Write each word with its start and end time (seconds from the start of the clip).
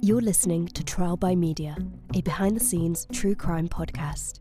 You're 0.00 0.20
listening 0.20 0.68
to 0.68 0.84
Trial 0.84 1.16
by 1.16 1.34
Media, 1.34 1.76
a 2.14 2.22
behind 2.22 2.54
the 2.54 2.64
scenes 2.64 3.08
true 3.12 3.34
crime 3.34 3.68
podcast. 3.68 4.38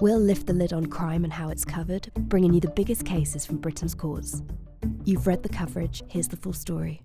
We'll 0.00 0.18
lift 0.18 0.46
the 0.46 0.54
lid 0.54 0.72
on 0.72 0.86
crime 0.86 1.24
and 1.24 1.32
how 1.32 1.50
it's 1.50 1.64
covered, 1.64 2.10
bringing 2.16 2.54
you 2.54 2.60
the 2.60 2.70
biggest 2.70 3.04
cases 3.04 3.44
from 3.44 3.58
Britain's 3.58 3.94
courts. 3.94 4.42
You've 5.04 5.26
read 5.26 5.42
the 5.42 5.50
coverage, 5.50 6.02
here's 6.08 6.28
the 6.28 6.38
full 6.38 6.54
story. 6.54 7.02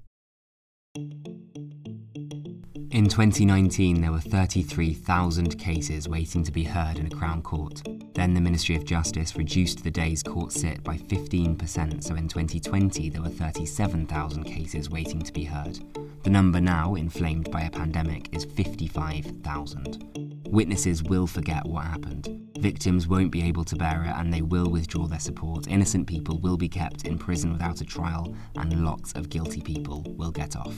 In 2.91 3.09
2019, 3.09 3.99
there 3.99 4.13
were 4.13 4.21
33,000 4.21 5.59
cases 5.59 6.07
waiting 6.07 6.43
to 6.45 6.51
be 6.53 6.63
heard 6.63 6.99
in 6.99 7.05
a 7.05 7.09
Crown 7.09 7.41
Court. 7.41 7.81
Then 8.13 8.33
the 8.33 8.41
Ministry 8.41 8.75
of 8.77 8.85
Justice 8.85 9.35
reduced 9.35 9.83
the 9.83 9.91
day's 9.91 10.23
court 10.23 10.53
sit 10.53 10.83
by 10.85 10.97
15%, 10.97 12.03
so 12.03 12.15
in 12.15 12.29
2020 12.29 13.09
there 13.09 13.21
were 13.21 13.29
37,000 13.29 14.43
cases 14.45 14.89
waiting 14.89 15.21
to 15.21 15.33
be 15.33 15.43
heard. 15.43 15.79
The 16.23 16.29
number 16.29 16.59
now, 16.59 16.95
inflamed 16.95 17.49
by 17.49 17.61
a 17.61 17.71
pandemic, 17.71 18.33
is 18.33 18.45
55,000. 18.45 20.41
Witnesses 20.49 21.01
will 21.03 21.27
forget 21.27 21.65
what 21.65 21.85
happened. 21.85 22.49
Victims 22.59 23.07
won't 23.07 23.31
be 23.31 23.41
able 23.43 23.63
to 23.63 23.75
bear 23.75 24.03
it 24.03 24.13
and 24.15 24.33
they 24.33 24.41
will 24.41 24.69
withdraw 24.69 25.07
their 25.07 25.19
support. 25.19 25.67
Innocent 25.67 26.07
people 26.07 26.39
will 26.39 26.57
be 26.57 26.67
kept 26.67 27.05
in 27.05 27.17
prison 27.17 27.53
without 27.53 27.81
a 27.81 27.85
trial, 27.85 28.35
and 28.57 28.83
lots 28.83 29.13
of 29.13 29.29
guilty 29.29 29.61
people 29.61 30.03
will 30.17 30.31
get 30.31 30.57
off. 30.57 30.75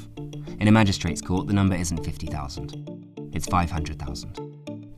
In 0.60 0.68
a 0.68 0.72
magistrate's 0.72 1.22
court, 1.22 1.48
the 1.48 1.54
number 1.54 1.76
isn't 1.76 2.04
50,000, 2.06 3.32
it's 3.34 3.48
500,000. 3.48 4.51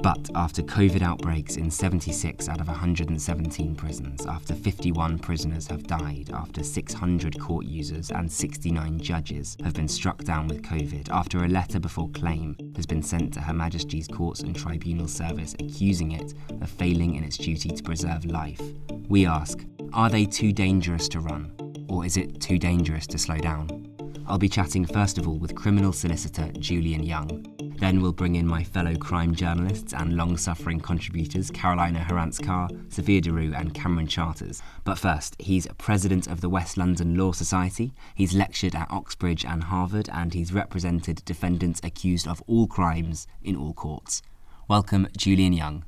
But 0.04 0.30
after 0.36 0.62
COVID 0.62 1.02
outbreaks 1.02 1.56
in 1.56 1.72
76 1.72 2.50
out 2.50 2.60
of 2.60 2.68
117 2.68 3.74
prisons, 3.74 4.26
after 4.26 4.54
51 4.54 5.18
prisoners 5.20 5.66
have 5.68 5.88
died, 5.88 6.30
after 6.34 6.62
600 6.62 7.40
court 7.40 7.66
users 7.66 8.12
and 8.12 8.30
69 8.30 9.00
judges 9.00 9.56
have 9.64 9.76
been 9.76 9.88
struck 9.88 10.22
down 10.26 10.50
with 10.50 10.62
COVID, 10.62 11.10
after 11.10 11.46
a 11.46 11.48
letter 11.48 11.80
before 11.80 12.10
claim 12.10 12.58
has 12.76 12.86
been 12.86 13.02
sent 13.02 13.34
to 13.36 13.40
Her 13.40 13.54
Majesty's 13.54 14.10
Courts 14.10 14.42
and 14.42 14.54
Tribunal 14.54 15.08
Service 15.08 15.56
accusing 15.58 16.12
it 16.12 16.34
of 16.62 16.70
failing 16.70 17.16
in 17.16 17.24
its 17.24 17.38
duty 17.38 17.70
to 17.70 17.82
preserve 17.82 18.26
life, 18.26 18.62
we 19.08 19.26
ask 19.26 19.64
are 19.94 20.10
they 20.10 20.26
too 20.26 20.52
dangerous 20.52 21.08
to 21.10 21.22
run? 21.22 21.56
Or 21.88 22.06
is 22.06 22.18
it 22.18 22.42
too 22.42 22.60
dangerous 22.60 23.08
to 23.08 23.18
slow 23.18 23.38
down? 23.38 23.88
I'll 24.28 24.38
be 24.38 24.50
chatting 24.50 24.86
first 24.86 25.18
of 25.18 25.30
all 25.30 25.38
with 25.38 25.56
criminal 25.56 25.94
solicitor 25.94 26.52
Julian 26.60 27.04
Young, 27.04 27.53
then 27.84 28.02
we'll 28.02 28.14
bring 28.14 28.38
in 28.38 28.48
my 28.48 28.64
fellow 28.64 28.96
crime 28.96 29.36
journalists 29.36 29.94
and 29.94 30.16
long 30.16 30.38
suffering 30.38 30.80
contributors 30.80 31.52
Carolina 31.52 32.00
Herranz-Carr, 32.00 32.70
Sophia 32.88 33.20
Dourou, 33.20 33.54
and 33.54 33.74
Cameron 33.74 34.08
Charters. 34.08 34.62
But 34.86 34.98
first, 34.98 35.36
he's 35.38 35.68
president 35.78 36.28
of 36.28 36.40
the 36.40 36.48
West 36.48 36.78
London 36.78 37.18
Law 37.18 37.34
Society, 37.34 37.92
he's 38.16 38.34
lectured 38.34 38.74
at 38.74 38.90
Oxbridge 38.90 39.44
and 39.44 39.66
Harvard, 39.66 40.10
and 40.14 40.34
he's 40.34 40.54
represented 40.54 41.26
defendants 41.26 41.82
accused 41.84 42.26
of 42.26 42.42
all 42.48 42.68
crimes 42.68 43.28
in 43.44 43.58
all 43.58 43.74
courts. 43.74 44.22
Welcome, 44.70 45.10
Julian 45.18 45.52
Young. 45.52 45.84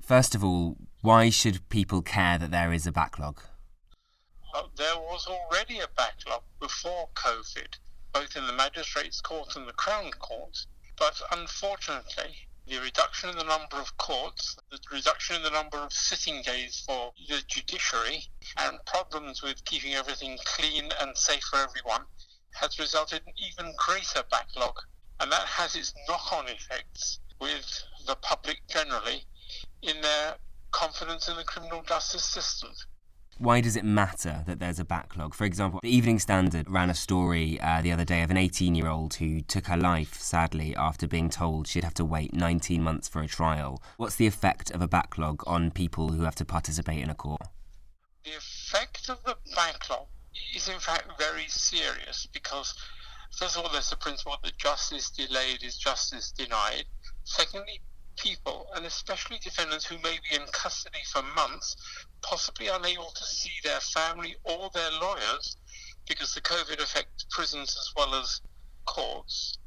First 0.00 0.34
of 0.34 0.42
all, 0.42 0.78
why 1.02 1.28
should 1.28 1.68
people 1.68 2.00
care 2.00 2.38
that 2.38 2.52
there 2.52 2.72
is 2.72 2.86
a 2.86 2.92
backlog? 2.92 3.42
Well, 4.54 4.70
there 4.78 4.96
was 4.96 5.26
already 5.26 5.80
a 5.80 5.88
backlog 5.94 6.40
before 6.58 7.10
COVID, 7.14 7.76
both 8.14 8.34
in 8.34 8.46
the 8.46 8.54
Magistrates' 8.54 9.20
Court 9.20 9.56
and 9.56 9.68
the 9.68 9.74
Crown 9.74 10.10
Court. 10.12 10.64
But 10.96 11.20
unfortunately, 11.32 12.46
the 12.66 12.78
reduction 12.78 13.28
in 13.30 13.36
the 13.36 13.44
number 13.44 13.76
of 13.76 13.96
courts, 13.98 14.56
the 14.70 14.78
reduction 14.90 15.36
in 15.36 15.42
the 15.42 15.50
number 15.50 15.78
of 15.78 15.92
sitting 15.92 16.40
days 16.42 16.82
for 16.86 17.12
the 17.28 17.42
judiciary, 17.46 18.24
and 18.56 18.78
problems 18.86 19.42
with 19.42 19.64
keeping 19.64 19.94
everything 19.94 20.38
clean 20.44 20.90
and 21.00 21.16
safe 21.16 21.42
for 21.44 21.58
everyone 21.58 22.06
has 22.52 22.78
resulted 22.78 23.22
in 23.26 23.34
even 23.36 23.74
greater 23.76 24.22
backlog. 24.30 24.78
And 25.20 25.30
that 25.32 25.46
has 25.46 25.74
its 25.76 25.92
knock 26.08 26.32
on 26.32 26.48
effects 26.48 27.20
with 27.40 27.82
the 28.06 28.16
public 28.16 28.60
generally 28.68 29.26
in 29.82 30.00
their 30.00 30.36
confidence 30.70 31.28
in 31.28 31.36
the 31.36 31.44
criminal 31.44 31.82
justice 31.82 32.24
system. 32.24 32.70
Why 33.38 33.60
does 33.60 33.74
it 33.74 33.84
matter 33.84 34.44
that 34.46 34.60
there's 34.60 34.78
a 34.78 34.84
backlog? 34.84 35.34
For 35.34 35.44
example, 35.44 35.80
the 35.82 35.94
Evening 35.94 36.20
Standard 36.20 36.70
ran 36.70 36.88
a 36.88 36.94
story 36.94 37.60
uh, 37.60 37.82
the 37.82 37.90
other 37.90 38.04
day 38.04 38.22
of 38.22 38.30
an 38.30 38.36
18 38.36 38.76
year 38.76 38.86
old 38.86 39.14
who 39.14 39.40
took 39.40 39.66
her 39.66 39.76
life, 39.76 40.14
sadly, 40.14 40.74
after 40.76 41.08
being 41.08 41.28
told 41.30 41.66
she'd 41.66 41.82
have 41.82 41.94
to 41.94 42.04
wait 42.04 42.32
19 42.32 42.80
months 42.80 43.08
for 43.08 43.22
a 43.22 43.26
trial. 43.26 43.82
What's 43.96 44.14
the 44.14 44.28
effect 44.28 44.70
of 44.70 44.80
a 44.80 44.88
backlog 44.88 45.42
on 45.48 45.72
people 45.72 46.12
who 46.12 46.22
have 46.22 46.36
to 46.36 46.44
participate 46.44 47.02
in 47.02 47.10
a 47.10 47.14
court? 47.14 47.42
The 48.24 48.36
effect 48.36 49.08
of 49.08 49.22
the 49.24 49.36
backlog 49.56 50.06
is, 50.54 50.68
in 50.68 50.78
fact, 50.78 51.18
very 51.18 51.48
serious 51.48 52.28
because, 52.32 52.74
first 53.36 53.56
of 53.56 53.64
all, 53.64 53.72
there's 53.72 53.90
the 53.90 53.96
principle 53.96 54.36
that 54.44 54.56
justice 54.58 55.10
delayed 55.10 55.64
is 55.64 55.76
justice 55.76 56.30
denied. 56.30 56.84
Secondly, 57.24 57.80
people, 58.16 58.66
and 58.74 58.86
especially 58.86 59.38
defendants 59.38 59.84
who 59.84 59.96
may 59.98 60.18
be 60.28 60.36
in 60.36 60.46
custody 60.52 61.00
for 61.12 61.22
months, 61.22 61.76
possibly 62.22 62.68
unable 62.68 63.10
to 63.10 63.24
see 63.24 63.52
their 63.62 63.80
family 63.80 64.36
or 64.44 64.70
their 64.74 64.90
lawyers 65.00 65.56
because 66.08 66.34
the 66.34 66.40
COVID 66.40 66.82
affects 66.82 67.26
prisons 67.30 67.70
as 67.70 67.92
well 67.96 68.14
as 68.14 68.40
courts. 68.86 69.58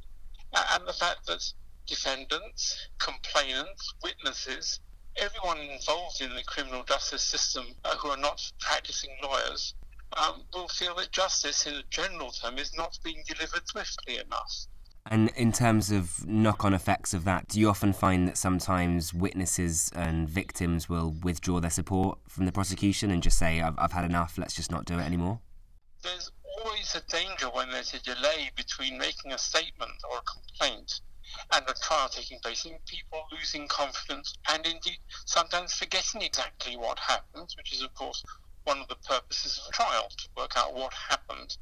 And 0.53 0.88
the 0.88 0.94
fact 0.94 1.25
that 1.28 1.44
defendants, 1.88 2.90
complainants, 3.00 3.94
witnesses, 4.03 4.80
everyone 5.18 5.59
involved 5.59 6.22
in 6.22 6.34
the 6.36 6.44
criminal 6.44 6.84
justice 6.84 7.24
system 7.24 7.66
uh, 7.84 7.96
who 7.97 8.09
are 8.09 8.18
not 8.18 8.41
practicing 8.59 9.09
lawyers 9.24 9.74
um, 10.16 10.44
will 10.53 10.68
feel 10.68 10.96
that 10.96 11.12
justice 11.12 11.66
in 11.66 11.74
a 11.75 11.84
general 11.90 12.31
term 12.31 12.57
is 12.57 12.74
not 12.75 12.97
being 13.03 13.24
delivered 13.28 13.68
swiftly 13.68 14.18
enough. 14.19 14.68
And 15.09 15.29
in 15.35 15.51
terms 15.51 15.91
of 15.91 16.28
knock 16.28 16.66
on 16.66 16.73
effects 16.73 17.13
of 17.13 17.23
that, 17.23 17.47
do 17.47 17.59
you 17.59 17.69
often 17.69 17.94
find 17.94 18.28
that 18.28 18.38
sometimes 18.38 19.13
witnesses 19.13 19.91
and 19.95 20.28
victims 20.28 20.90
will 20.90 21.16
withdraw 21.23 21.59
their 21.59 21.72
support 21.72 22.19
from 22.28 22.45
the 22.45 22.51
prosecution 22.51 23.12
and 23.12 23.23
just 23.23 23.38
say, 23.38 23.62
I've, 23.62 23.75
I've 23.78 23.94
had 23.94 24.06
enough, 24.06 24.38
let's 24.38 24.56
just 24.56 24.72
not 24.72 24.85
do 24.85 24.95
it 24.95 25.03
anymore? 25.03 25.40
There's 26.03 26.31
always 26.59 26.95
a 26.95 27.01
danger 27.12 27.47
when 27.47 27.72
there's 27.72 27.94
a 27.94 28.00
delay 28.00 28.51
between 28.56 28.97
making 28.97 29.31
a 29.31 29.38
statement 29.38 29.94
or 30.12 30.18
a 30.18 30.22
complaint 30.22 31.01
and 31.53 31.66
a 31.69 31.74
trial 31.74 32.09
taking 32.09 32.39
place 32.39 32.66
in 32.66 32.78
people 32.85 33.24
losing 33.31 33.68
confidence 33.68 34.34
and 34.50 34.66
indeed 34.66 35.00
sometimes 35.25 35.74
forgetting 35.74 36.22
exactly 36.22 36.75
what 36.78 37.00
happened, 37.00 37.53
which 37.57 37.74
is, 37.74 37.81
of 37.81 37.94
course, 37.94 38.24
one 38.67 38.79
of 38.79 38.88
the 38.89 38.95
purposes 39.07 39.61
of 39.66 39.73
trial 39.73 40.09
to 40.17 40.28
work 40.35 40.51
out 40.57 40.75
what 40.75 40.94
happened 40.94 41.57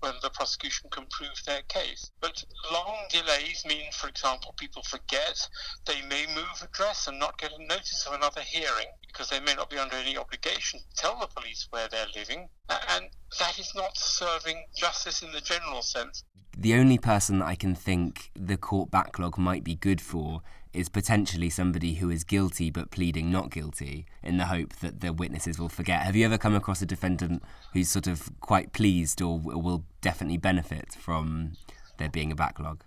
when 0.00 0.12
the 0.22 0.30
prosecution 0.30 0.90
can 0.90 1.06
prove 1.08 1.40
their 1.46 1.62
case. 1.68 2.10
But 2.20 2.44
long 2.72 2.96
delays 3.10 3.64
mean, 3.64 3.92
for 3.92 4.08
example, 4.08 4.52
people 4.58 4.82
forget, 4.82 5.38
they 5.86 6.02
may 6.02 6.26
move 6.26 6.60
address 6.60 7.06
and 7.06 7.18
not 7.18 7.38
get 7.38 7.52
a 7.52 7.64
notice 7.64 8.04
of 8.06 8.14
another 8.14 8.40
hearing 8.40 8.88
because 9.06 9.30
they 9.30 9.38
may 9.38 9.54
not 9.54 9.70
be 9.70 9.78
under 9.78 9.94
any 9.96 10.16
obligation 10.18 10.80
to 10.80 10.96
tell 10.96 11.20
the 11.20 11.28
police 11.28 11.68
where 11.70 11.86
they're 11.88 12.06
living, 12.16 12.48
and 12.68 13.06
that 13.38 13.58
is 13.58 13.72
not 13.76 13.96
serving 13.96 14.64
justice 14.76 15.22
in 15.22 15.30
the 15.30 15.40
general 15.40 15.82
sense. 15.82 16.24
The 16.56 16.74
only 16.74 16.98
person 16.98 17.38
that 17.38 17.46
I 17.46 17.54
can 17.54 17.76
think 17.76 18.32
the 18.34 18.56
court 18.56 18.90
backlog 18.90 19.38
might 19.38 19.62
be 19.62 19.76
good 19.76 20.00
for 20.00 20.42
is 20.72 20.88
potentially 20.88 21.50
somebody 21.50 21.94
who 21.94 22.10
is 22.10 22.24
guilty 22.24 22.70
but 22.70 22.90
pleading 22.90 23.30
not 23.30 23.50
guilty 23.50 24.06
in 24.22 24.36
the 24.36 24.46
hope 24.46 24.74
that 24.76 25.00
the 25.00 25.12
witnesses 25.12 25.58
will 25.58 25.68
forget. 25.68 26.02
Have 26.02 26.16
you 26.16 26.24
ever 26.24 26.38
come 26.38 26.54
across 26.54 26.82
a 26.82 26.86
defendant 26.86 27.42
who's 27.72 27.88
sort 27.88 28.06
of 28.06 28.30
quite 28.40 28.72
pleased 28.72 29.22
or 29.22 29.38
will 29.38 29.84
definitely 30.00 30.36
benefit 30.36 30.92
from 30.98 31.52
there 31.98 32.08
being 32.08 32.32
a 32.32 32.36
backlog? 32.36 32.82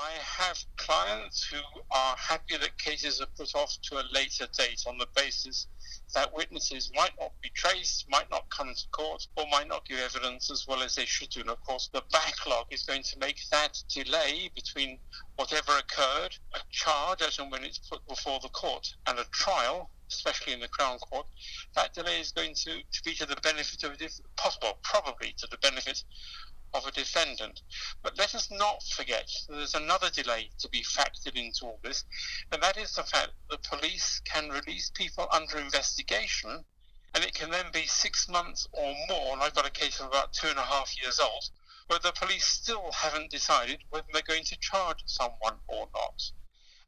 I 0.00 0.12
have 0.22 0.64
clients 0.76 1.42
who 1.42 1.58
are 1.90 2.16
happy 2.16 2.56
that 2.56 2.78
cases 2.78 3.20
are 3.20 3.26
put 3.36 3.54
off 3.56 3.76
to 3.82 3.96
a 3.96 4.04
later 4.12 4.46
date 4.56 4.84
on 4.86 4.96
the 4.96 5.08
basis 5.16 5.66
that 6.14 6.32
witnesses 6.32 6.92
might 6.94 7.12
not 7.18 7.32
be 7.42 7.50
traced, 7.50 8.06
might 8.08 8.30
not 8.30 8.48
come 8.48 8.72
to 8.72 8.88
court, 8.92 9.26
or 9.36 9.44
might 9.50 9.66
not 9.66 9.86
give 9.86 9.98
evidence 9.98 10.50
as 10.50 10.66
well 10.68 10.82
as 10.82 10.94
they 10.94 11.04
should 11.04 11.30
do. 11.30 11.40
And 11.40 11.50
of 11.50 11.60
course, 11.62 11.90
the 11.92 12.04
backlog 12.12 12.66
is 12.70 12.84
going 12.84 13.02
to 13.02 13.18
make 13.18 13.40
that 13.50 13.82
delay 13.88 14.50
between 14.54 15.00
whatever 15.36 15.72
occurred, 15.76 16.36
a 16.54 16.60
charge 16.70 17.22
as 17.22 17.38
and 17.40 17.50
when 17.50 17.64
it's 17.64 17.78
put 17.78 18.06
before 18.06 18.38
the 18.40 18.48
court, 18.50 18.94
and 19.08 19.18
a 19.18 19.24
trial, 19.32 19.90
especially 20.10 20.52
in 20.52 20.60
the 20.60 20.68
Crown 20.68 20.98
Court, 20.98 21.26
that 21.74 21.92
delay 21.92 22.20
is 22.20 22.32
going 22.32 22.54
to, 22.54 22.78
to 22.92 23.02
be 23.04 23.14
to 23.14 23.26
the 23.26 23.36
benefit 23.42 23.82
of, 23.82 24.00
if 24.00 24.14
possible, 24.36 24.78
probably 24.82 25.34
to 25.38 25.48
the 25.50 25.58
benefit 25.58 26.04
of 26.74 26.86
a 26.86 26.92
defendant. 26.92 27.62
But 28.02 28.18
let 28.18 28.34
us 28.34 28.50
not 28.50 28.82
forget 28.82 29.30
there's 29.48 29.74
another 29.74 30.10
delay 30.10 30.50
to 30.58 30.68
be 30.68 30.82
factored 30.82 31.36
into 31.36 31.66
all 31.66 31.80
this, 31.82 32.04
and 32.52 32.62
that 32.62 32.76
is 32.76 32.94
the 32.94 33.02
fact 33.02 33.32
that 33.48 33.62
the 33.62 33.68
police 33.68 34.20
can 34.24 34.50
release 34.50 34.90
people 34.90 35.28
under 35.32 35.58
investigation, 35.58 36.64
and 37.14 37.24
it 37.24 37.34
can 37.34 37.50
then 37.50 37.72
be 37.72 37.86
six 37.86 38.28
months 38.28 38.68
or 38.72 38.94
more. 39.08 39.32
And 39.32 39.42
I've 39.42 39.54
got 39.54 39.66
a 39.66 39.70
case 39.70 40.00
of 40.00 40.06
about 40.06 40.32
two 40.32 40.48
and 40.48 40.58
a 40.58 40.62
half 40.62 41.00
years 41.02 41.18
old 41.18 41.44
where 41.88 41.98
the 41.98 42.12
police 42.12 42.44
still 42.44 42.92
haven't 42.92 43.30
decided 43.30 43.82
whether 43.88 44.06
they're 44.12 44.22
going 44.22 44.44
to 44.44 44.58
charge 44.58 45.02
someone 45.06 45.58
or 45.68 45.88
not. 45.94 46.22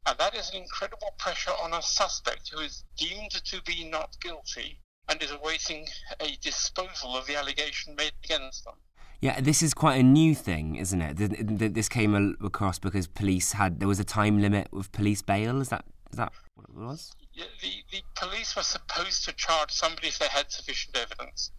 And 0.05 0.17
that 0.19 0.35
is 0.35 0.49
an 0.49 0.57
incredible 0.57 1.13
pressure 1.17 1.51
on 1.51 1.73
a 1.73 1.81
suspect 1.81 2.49
who 2.49 2.59
is 2.59 2.83
deemed 2.97 3.31
to 3.31 3.61
be 3.63 3.83
not 3.83 4.19
guilty 4.21 4.79
and 5.07 5.21
is 5.21 5.31
awaiting 5.31 5.87
a 6.19 6.37
disposal 6.37 7.17
of 7.17 7.25
the 7.25 7.35
allegation 7.35 7.95
made 7.95 8.13
against 8.23 8.63
them. 8.63 8.75
Yeah, 9.21 9.39
this 9.39 9.61
is 9.61 9.75
quite 9.75 9.99
a 9.99 10.03
new 10.03 10.33
thing, 10.33 10.75
isn't 10.77 10.99
it? 10.99 11.73
This 11.75 11.87
came 11.87 12.35
across 12.43 12.79
because 12.79 13.05
police 13.05 13.51
had 13.53 13.79
there 13.79 13.87
was 13.87 13.99
a 13.99 14.03
time 14.03 14.41
limit 14.41 14.73
with 14.73 14.91
police 14.91 15.21
bail. 15.21 15.61
Is 15.61 15.69
that 15.69 15.85
is 16.11 16.17
that 16.17 16.33
what 16.55 16.67
it 16.67 16.75
was? 16.75 17.13
Yeah, 17.31 17.45
the 17.61 17.71
the 17.91 18.01
police 18.15 18.55
were 18.55 18.63
supposed 18.63 19.23
to 19.25 19.33
charge 19.33 19.71
somebody 19.71 20.07
if 20.07 20.17
they 20.17 20.27
had 20.27 20.51
sufficient 20.51 20.97
evidence 20.97 21.51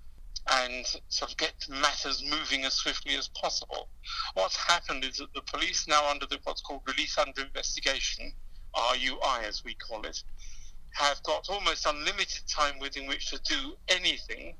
and 0.50 0.85
sort 1.09 1.31
of 1.31 1.37
get 1.37 1.55
matters 1.69 2.25
moving 2.29 2.64
as 2.64 2.75
swiftly 2.75 3.14
as 3.14 3.29
possible. 3.29 3.88
What's 4.35 4.56
happened 4.56 5.05
is 5.05 5.19
that 5.19 5.32
the 5.32 5.43
police 5.43 5.87
now 5.87 6.11
under 6.11 6.26
the, 6.26 6.41
what's 6.43 6.62
called 6.62 6.82
release 6.88 7.17
under 7.17 7.43
investigation, 7.43 8.32
RUI 8.75 9.44
as 9.44 9.62
we 9.64 9.75
call 9.75 10.03
it, 10.05 10.20
have 10.94 11.23
got 11.23 11.49
almost 11.49 11.87
unlimited 11.87 12.43
time 12.49 12.81
within 12.81 13.06
which 13.06 13.31
to 13.31 13.38
do 13.44 13.76
anything 13.88 14.56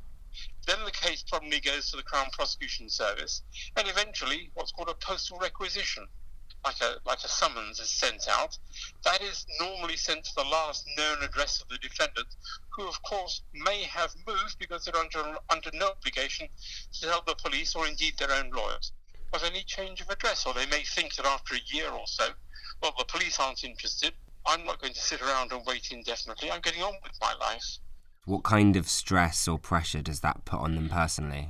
then 0.67 0.85
the 0.85 0.91
case 0.91 1.25
probably 1.29 1.61
goes 1.61 1.91
to 1.91 1.97
the 1.97 2.03
Crown 2.03 2.27
Prosecution 2.33 2.89
Service, 2.89 3.43
and 3.77 3.89
eventually 3.89 4.51
what's 4.55 4.73
called 4.73 4.89
a 4.89 4.95
postal 4.95 5.39
requisition, 5.39 6.07
like 6.65 6.81
a 6.81 6.97
like 7.05 7.25
a 7.25 7.29
summons 7.29 7.81
is 7.81 7.91
sent 7.91 8.29
out. 8.29 8.57
That 9.05 9.21
is 9.23 9.47
normally 9.61 9.97
sent 9.97 10.25
to 10.25 10.35
the 10.37 10.45
last 10.45 10.87
known 10.97 11.23
address 11.23 11.61
of 11.61 11.69
the 11.69 11.79
defendant, 11.79 12.29
who 12.71 12.87
of 12.87 13.03
course 13.03 13.43
may 13.53 13.83
have 13.83 14.15
moved 14.27 14.59
because 14.59 14.85
they're 14.85 14.97
under 14.97 15.37
under 15.51 15.71
no 15.73 15.91
obligation 15.91 16.49
to 16.93 17.01
tell 17.01 17.23
the 17.27 17.35
police 17.35 17.75
or 17.75 17.87
indeed 17.87 18.15
their 18.19 18.33
own 18.33 18.51
lawyers 18.51 18.93
of 19.33 19.43
any 19.45 19.63
change 19.63 20.01
of 20.01 20.11
address, 20.11 20.47
or 20.47 20.53
they 20.53 20.67
may 20.67 20.83
think 20.83 21.15
that 21.15 21.27
after 21.27 21.55
a 21.55 21.75
year 21.75 21.91
or 21.91 22.07
so, 22.07 22.29
well, 22.83 22.95
the 22.99 23.05
police 23.05 23.39
aren't 23.41 23.65
interested. 23.65 24.13
I'm 24.47 24.65
not 24.65 24.81
going 24.81 24.93
to 24.93 25.01
sit 25.01 25.23
around 25.23 25.53
and 25.53 25.65
wait 25.67 25.91
indefinitely. 25.91 26.51
I'm 26.51 26.61
getting 26.61 26.83
on 26.83 26.95
with 27.03 27.13
my 27.21 27.35
life. 27.41 27.79
What 28.25 28.45
kind 28.45 28.77
of 28.77 28.89
stress 28.89 29.49
or 29.49 29.59
pressure 29.59 30.01
does 30.01 30.21
that 30.21 30.45
put 30.45 30.61
on 30.61 30.77
them 30.77 30.89
personally? 30.89 31.49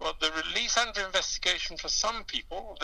Well, 0.00 0.16
the 0.20 0.32
release 0.32 0.76
under 0.76 1.00
investigation 1.02 1.76
for 1.76 1.88
some 1.88 2.24
people, 2.24 2.76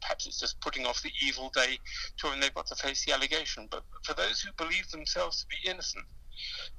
perhaps 0.00 0.26
it's 0.26 0.40
just 0.40 0.60
putting 0.60 0.84
off 0.84 1.00
the 1.00 1.12
evil 1.22 1.50
day 1.50 1.78
to 2.18 2.26
when 2.26 2.40
they've 2.40 2.52
got 2.52 2.66
to 2.66 2.74
face 2.74 3.04
the 3.04 3.12
allegation. 3.12 3.68
But 3.70 3.84
for 4.02 4.14
those 4.14 4.40
who 4.40 4.52
believe 4.52 4.90
themselves 4.90 5.42
to 5.42 5.46
be 5.46 5.70
innocent, 5.70 6.06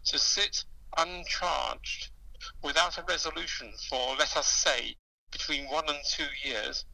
to 0.06 0.20
sit 0.20 0.66
uncharged 0.98 2.10
without 2.62 2.98
a 2.98 3.04
resolution 3.04 3.72
for, 3.90 4.16
let 4.18 4.36
us 4.36 4.48
say, 4.48 4.98
between 5.32 5.70
one 5.70 5.88
and 5.88 6.00
two 6.06 6.28
years, 6.44 6.86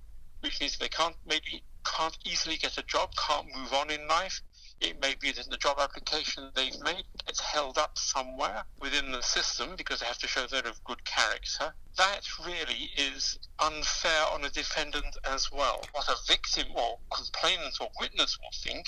which 0.41 0.62
means 0.62 0.77
they 0.77 0.88
can't 0.88 1.15
maybe 1.25 1.63
can't 1.83 2.18
easily 2.25 2.57
get 2.57 2.77
a 2.77 2.83
job, 2.83 3.12
can't 3.15 3.47
move 3.56 3.73
on 3.73 3.89
in 3.89 4.07
life, 4.07 4.41
it 4.79 5.01
may 5.01 5.15
be 5.19 5.31
that 5.31 5.50
the 5.50 5.57
job 5.57 5.77
application 5.79 6.51
they've 6.56 6.79
made 6.83 7.03
gets 7.25 7.39
held 7.39 7.77
up 7.77 7.97
somewhere 7.97 8.63
within 8.79 9.12
the 9.12 9.21
system 9.21 9.69
because 9.75 10.00
they 10.00 10.06
have 10.06 10.19
to 10.19 10.27
show 10.27 10.45
they're 10.45 10.68
of 10.68 10.83
good 10.83 11.03
character. 11.03 11.74
That 11.97 12.21
really 12.45 12.91
is 12.95 13.39
unfair 13.59 14.25
on 14.31 14.45
a 14.45 14.50
defendant 14.50 15.18
as 15.29 15.51
well. 15.51 15.83
What 15.94 16.07
a 16.07 16.15
victim 16.27 16.68
or 16.75 17.00
complainant 17.12 17.77
or 17.81 17.89
witness 18.00 18.38
will 18.39 18.56
think 18.62 18.85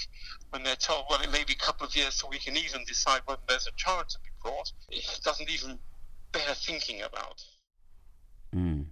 when 0.51 0.61
they're 0.63 0.75
told, 0.75 1.05
well, 1.09 1.21
it 1.21 1.31
may 1.31 1.43
be 1.43 1.53
a 1.53 1.63
couple 1.63 1.87
of 1.87 1.95
years 1.95 2.19
till 2.19 2.29
we 2.29 2.37
can 2.37 2.55
even 2.55 2.83
decide 2.85 3.21
whether 3.25 3.41
there's 3.47 3.67
a 3.67 3.75
charge 3.75 4.09
to 4.09 4.19
be 4.19 4.29
brought, 4.43 4.71
it 4.89 5.19
doesn't 5.23 5.49
even 5.49 5.79
bear 6.31 6.53
thinking 6.53 7.01
about. 7.01 7.43
Mm. 8.55 8.85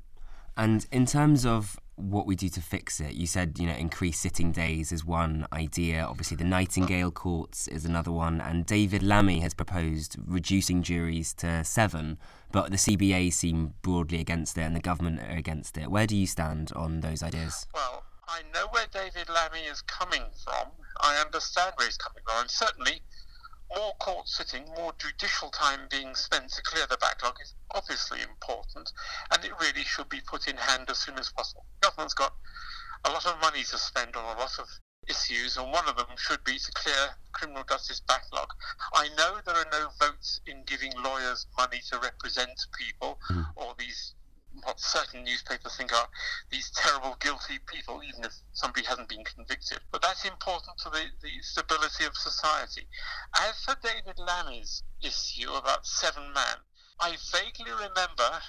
And 0.55 0.87
in 0.91 1.05
terms 1.05 1.45
of 1.45 1.79
what 1.97 2.27
we 2.27 2.35
do 2.35 2.47
to 2.47 2.61
fix 2.61 3.01
it. 3.01 3.13
You 3.13 3.25
said, 3.25 3.57
you 3.59 3.65
know, 3.65 3.73
increase 3.73 4.19
sitting 4.19 4.51
days 4.51 4.91
is 4.91 5.03
one 5.03 5.47
idea. 5.51 6.05
Obviously, 6.07 6.37
the 6.37 6.43
Nightingale 6.43 7.11
courts 7.11 7.67
is 7.67 7.85
another 7.85 8.11
one. 8.11 8.39
And 8.39 8.65
David 8.65 9.01
Lammy 9.01 9.39
has 9.39 9.55
proposed 9.55 10.15
reducing 10.25 10.83
juries 10.83 11.33
to 11.35 11.63
seven, 11.63 12.19
but 12.51 12.69
the 12.69 12.77
CBA 12.77 13.33
seem 13.33 13.73
broadly 13.81 14.19
against 14.19 14.57
it 14.57 14.61
and 14.61 14.75
the 14.75 14.79
government 14.79 15.19
are 15.21 15.35
against 15.35 15.75
it. 15.77 15.89
Where 15.89 16.05
do 16.05 16.15
you 16.15 16.27
stand 16.27 16.71
on 16.75 17.01
those 17.01 17.23
ideas? 17.23 17.65
Well, 17.73 18.03
I 18.27 18.41
know 18.53 18.67
where 18.71 18.85
David 18.93 19.27
Lammy 19.29 19.61
is 19.61 19.81
coming 19.81 20.23
from. 20.43 20.69
I 21.01 21.17
understand 21.17 21.73
where 21.77 21.87
he's 21.87 21.97
coming 21.97 22.21
from. 22.25 22.41
And 22.41 22.51
certainly, 22.51 23.01
more 23.75 23.93
court 23.99 24.27
sitting, 24.27 24.65
more 24.75 24.93
judicial 24.97 25.49
time 25.49 25.81
being 25.89 26.15
spent 26.15 26.49
to 26.51 26.61
clear 26.63 26.85
the 26.89 26.97
backlog 26.97 27.35
is 27.41 27.53
obviously 27.73 28.21
important, 28.21 28.91
and 29.31 29.43
it 29.43 29.51
really 29.59 29.83
should 29.83 30.09
be 30.09 30.21
put 30.21 30.47
in 30.47 30.57
hand 30.57 30.89
as 30.89 30.99
soon 30.99 31.17
as 31.17 31.29
possible. 31.31 31.65
The 31.81 31.87
government's 31.87 32.13
got 32.13 32.33
a 33.05 33.11
lot 33.11 33.25
of 33.25 33.39
money 33.41 33.63
to 33.63 33.77
spend 33.77 34.15
on 34.15 34.23
a 34.35 34.39
lot 34.39 34.57
of 34.59 34.67
issues, 35.07 35.57
and 35.57 35.71
one 35.71 35.87
of 35.87 35.95
them 35.95 36.07
should 36.17 36.43
be 36.43 36.57
to 36.57 36.71
clear 36.73 37.09
criminal 37.31 37.63
justice 37.67 38.01
backlog. 38.07 38.49
I 38.93 39.09
know 39.17 39.37
there 39.45 39.55
are 39.55 39.71
no 39.71 39.89
votes 39.99 40.41
in 40.45 40.63
giving 40.65 40.91
lawyers 41.01 41.45
money 41.57 41.79
to 41.91 41.99
represent 41.99 42.59
people 42.77 43.19
mm. 43.29 43.45
or 43.55 43.73
these 43.77 44.15
certain 44.77 45.23
newspapers 45.23 45.75
think 45.75 45.93
are 45.93 46.07
these 46.51 46.69
terrible, 46.71 47.15
guilty 47.19 47.59
people, 47.65 48.01
even 48.03 48.23
if 48.23 48.33
somebody 48.53 48.85
hasn't 48.85 49.09
been 49.09 49.23
convicted. 49.23 49.79
But 49.91 50.01
that's 50.01 50.25
important 50.25 50.77
to 50.83 50.89
the, 50.89 51.05
the 51.21 51.31
stability 51.41 52.05
of 52.05 52.15
society. 52.15 52.87
As 53.39 53.63
for 53.63 53.75
David 53.81 54.17
Lammy's 54.17 54.83
issue 55.01 55.51
about 55.51 55.85
Seven 55.85 56.33
Man, 56.33 56.57
I 56.99 57.15
vaguely 57.31 57.71
remember, 57.71 58.41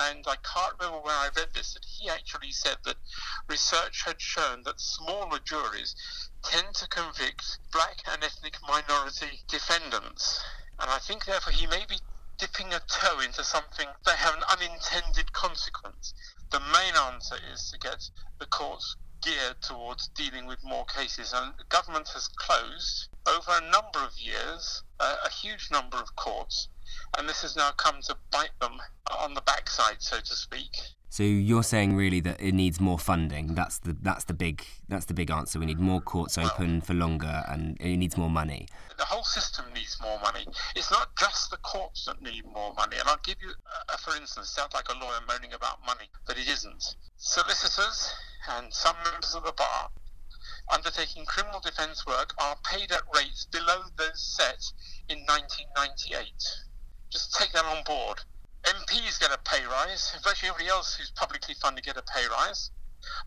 and 0.00 0.24
I 0.26 0.36
can't 0.42 0.74
remember 0.78 1.00
where 1.00 1.16
I 1.16 1.28
read 1.36 1.48
this, 1.54 1.74
that 1.74 1.84
he 1.84 2.08
actually 2.08 2.50
said 2.50 2.78
that 2.84 2.96
research 3.48 4.02
had 4.04 4.20
shown 4.20 4.62
that 4.64 4.80
smaller 4.80 5.38
juries 5.38 5.94
tend 6.42 6.74
to 6.74 6.88
convict 6.88 7.58
black 7.72 7.98
and 8.10 8.24
ethnic 8.24 8.56
minority 8.66 9.42
defendants. 9.46 10.42
And 10.80 10.90
I 10.90 10.98
think, 10.98 11.24
therefore, 11.24 11.52
he 11.52 11.66
may 11.68 11.84
be 11.88 11.98
dipping 12.42 12.74
a 12.74 12.80
toe 12.88 13.20
into 13.20 13.44
something 13.44 13.86
that 14.04 14.16
have 14.16 14.34
an 14.34 14.42
unintended 14.50 15.32
consequence. 15.32 16.12
The 16.50 16.58
main 16.58 16.96
answer 16.96 17.36
is 17.54 17.70
to 17.70 17.78
get 17.78 18.02
the 18.40 18.46
courts 18.46 18.96
geared 19.22 19.62
towards 19.62 20.08
dealing 20.08 20.46
with 20.46 20.58
more 20.64 20.84
cases. 20.86 21.32
And 21.32 21.54
the 21.56 21.64
government 21.68 22.08
has 22.14 22.26
closed 22.26 23.08
over 23.28 23.52
a 23.52 23.70
number 23.70 24.00
of 24.00 24.18
years 24.18 24.82
uh, 24.98 25.18
a 25.24 25.30
huge 25.30 25.70
number 25.70 25.98
of 25.98 26.16
courts, 26.16 26.66
and 27.18 27.28
this 27.28 27.42
has 27.42 27.56
now 27.56 27.70
come 27.72 28.00
to 28.02 28.16
bite 28.30 28.58
them 28.60 28.78
on 29.18 29.34
the 29.34 29.40
backside, 29.42 29.96
so 30.00 30.18
to 30.18 30.34
speak. 30.34 30.76
So 31.12 31.24
you're 31.24 31.62
saying 31.62 31.94
really 31.94 32.20
that 32.20 32.40
it 32.40 32.54
needs 32.54 32.80
more 32.80 32.98
funding. 32.98 33.54
That's 33.54 33.78
the 33.78 33.94
that's 34.00 34.24
the 34.24 34.32
big 34.32 34.64
that's 34.88 35.04
the 35.04 35.12
big 35.12 35.30
answer. 35.30 35.58
We 35.58 35.66
need 35.66 35.78
more 35.78 36.00
courts 36.00 36.38
open 36.38 36.72
well, 36.72 36.80
for 36.80 36.94
longer, 36.94 37.44
and 37.48 37.76
it 37.80 37.98
needs 37.98 38.16
more 38.16 38.30
money. 38.30 38.66
The 38.96 39.04
whole 39.04 39.22
system 39.22 39.66
needs 39.74 39.98
more 40.00 40.18
money. 40.20 40.46
It's 40.74 40.90
not 40.90 41.14
just 41.18 41.50
the 41.50 41.58
courts 41.58 42.06
that 42.06 42.22
need 42.22 42.46
more 42.46 42.72
money. 42.74 42.96
And 42.98 43.06
I'll 43.10 43.20
give 43.24 43.36
you, 43.42 43.52
a, 43.92 43.98
for 43.98 44.16
instance, 44.16 44.48
sounds 44.48 44.72
like 44.72 44.88
a 44.88 44.98
lawyer 44.98 45.20
moaning 45.28 45.52
about 45.52 45.84
money, 45.84 46.08
but 46.26 46.38
it 46.38 46.48
isn't. 46.48 46.96
Solicitors 47.18 48.14
and 48.56 48.72
some 48.72 48.96
members 49.04 49.34
of 49.34 49.44
the 49.44 49.52
bar 49.52 49.90
undertaking 50.72 51.26
criminal 51.26 51.60
defence 51.60 52.06
work 52.06 52.32
are 52.38 52.56
paid 52.64 52.90
at 52.90 53.02
rates 53.14 53.46
below 53.52 53.82
those 53.98 54.18
set 54.20 54.64
in 55.08 55.18
1998. 55.26 56.32
Just 57.12 57.34
take 57.34 57.52
that 57.52 57.66
on 57.66 57.84
board. 57.84 58.20
MPs 58.64 59.20
get 59.20 59.30
a 59.30 59.38
pay 59.44 59.64
rise. 59.66 60.16
Virtually 60.24 60.48
everybody 60.48 60.70
else 60.70 60.94
who's 60.94 61.10
publicly 61.10 61.54
funded 61.60 61.84
get 61.84 61.98
a 61.98 62.02
pay 62.02 62.26
rise. 62.26 62.70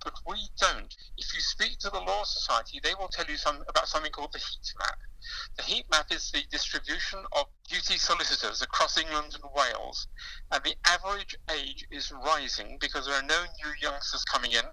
But 0.03 0.13
we 0.27 0.49
don't. 0.59 0.91
If 1.17 1.35
you 1.35 1.41
speak 1.41 1.77
to 1.79 1.91
the 1.91 1.99
Law 1.99 2.23
Society, 2.23 2.79
they 2.81 2.95
will 2.95 3.09
tell 3.09 3.25
you 3.25 3.37
some, 3.37 3.63
about 3.67 3.87
something 3.87 4.11
called 4.11 4.33
the 4.33 4.39
heat 4.39 4.73
map. 4.79 4.97
The 5.57 5.63
heat 5.63 5.85
map 5.91 6.11
is 6.11 6.31
the 6.31 6.43
distribution 6.51 7.19
of 7.33 7.45
duty 7.67 7.97
solicitors 7.97 8.61
across 8.61 8.97
England 8.97 9.37
and 9.41 9.51
Wales, 9.55 10.07
and 10.51 10.63
the 10.63 10.75
average 10.85 11.35
age 11.51 11.85
is 11.91 12.11
rising 12.11 12.77
because 12.79 13.05
there 13.05 13.15
are 13.15 13.23
no 13.23 13.43
new 13.63 13.71
youngsters 13.81 14.23
coming 14.25 14.51
in. 14.51 14.63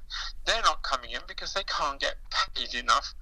They're 0.47 0.63
not 0.63 0.83
coming 0.83 1.11
in 1.11 1.21
because 1.27 1.55
they 1.55 1.65
can't 1.65 2.01
get 2.01 2.17
paid 2.55 2.75
enough 2.75 3.15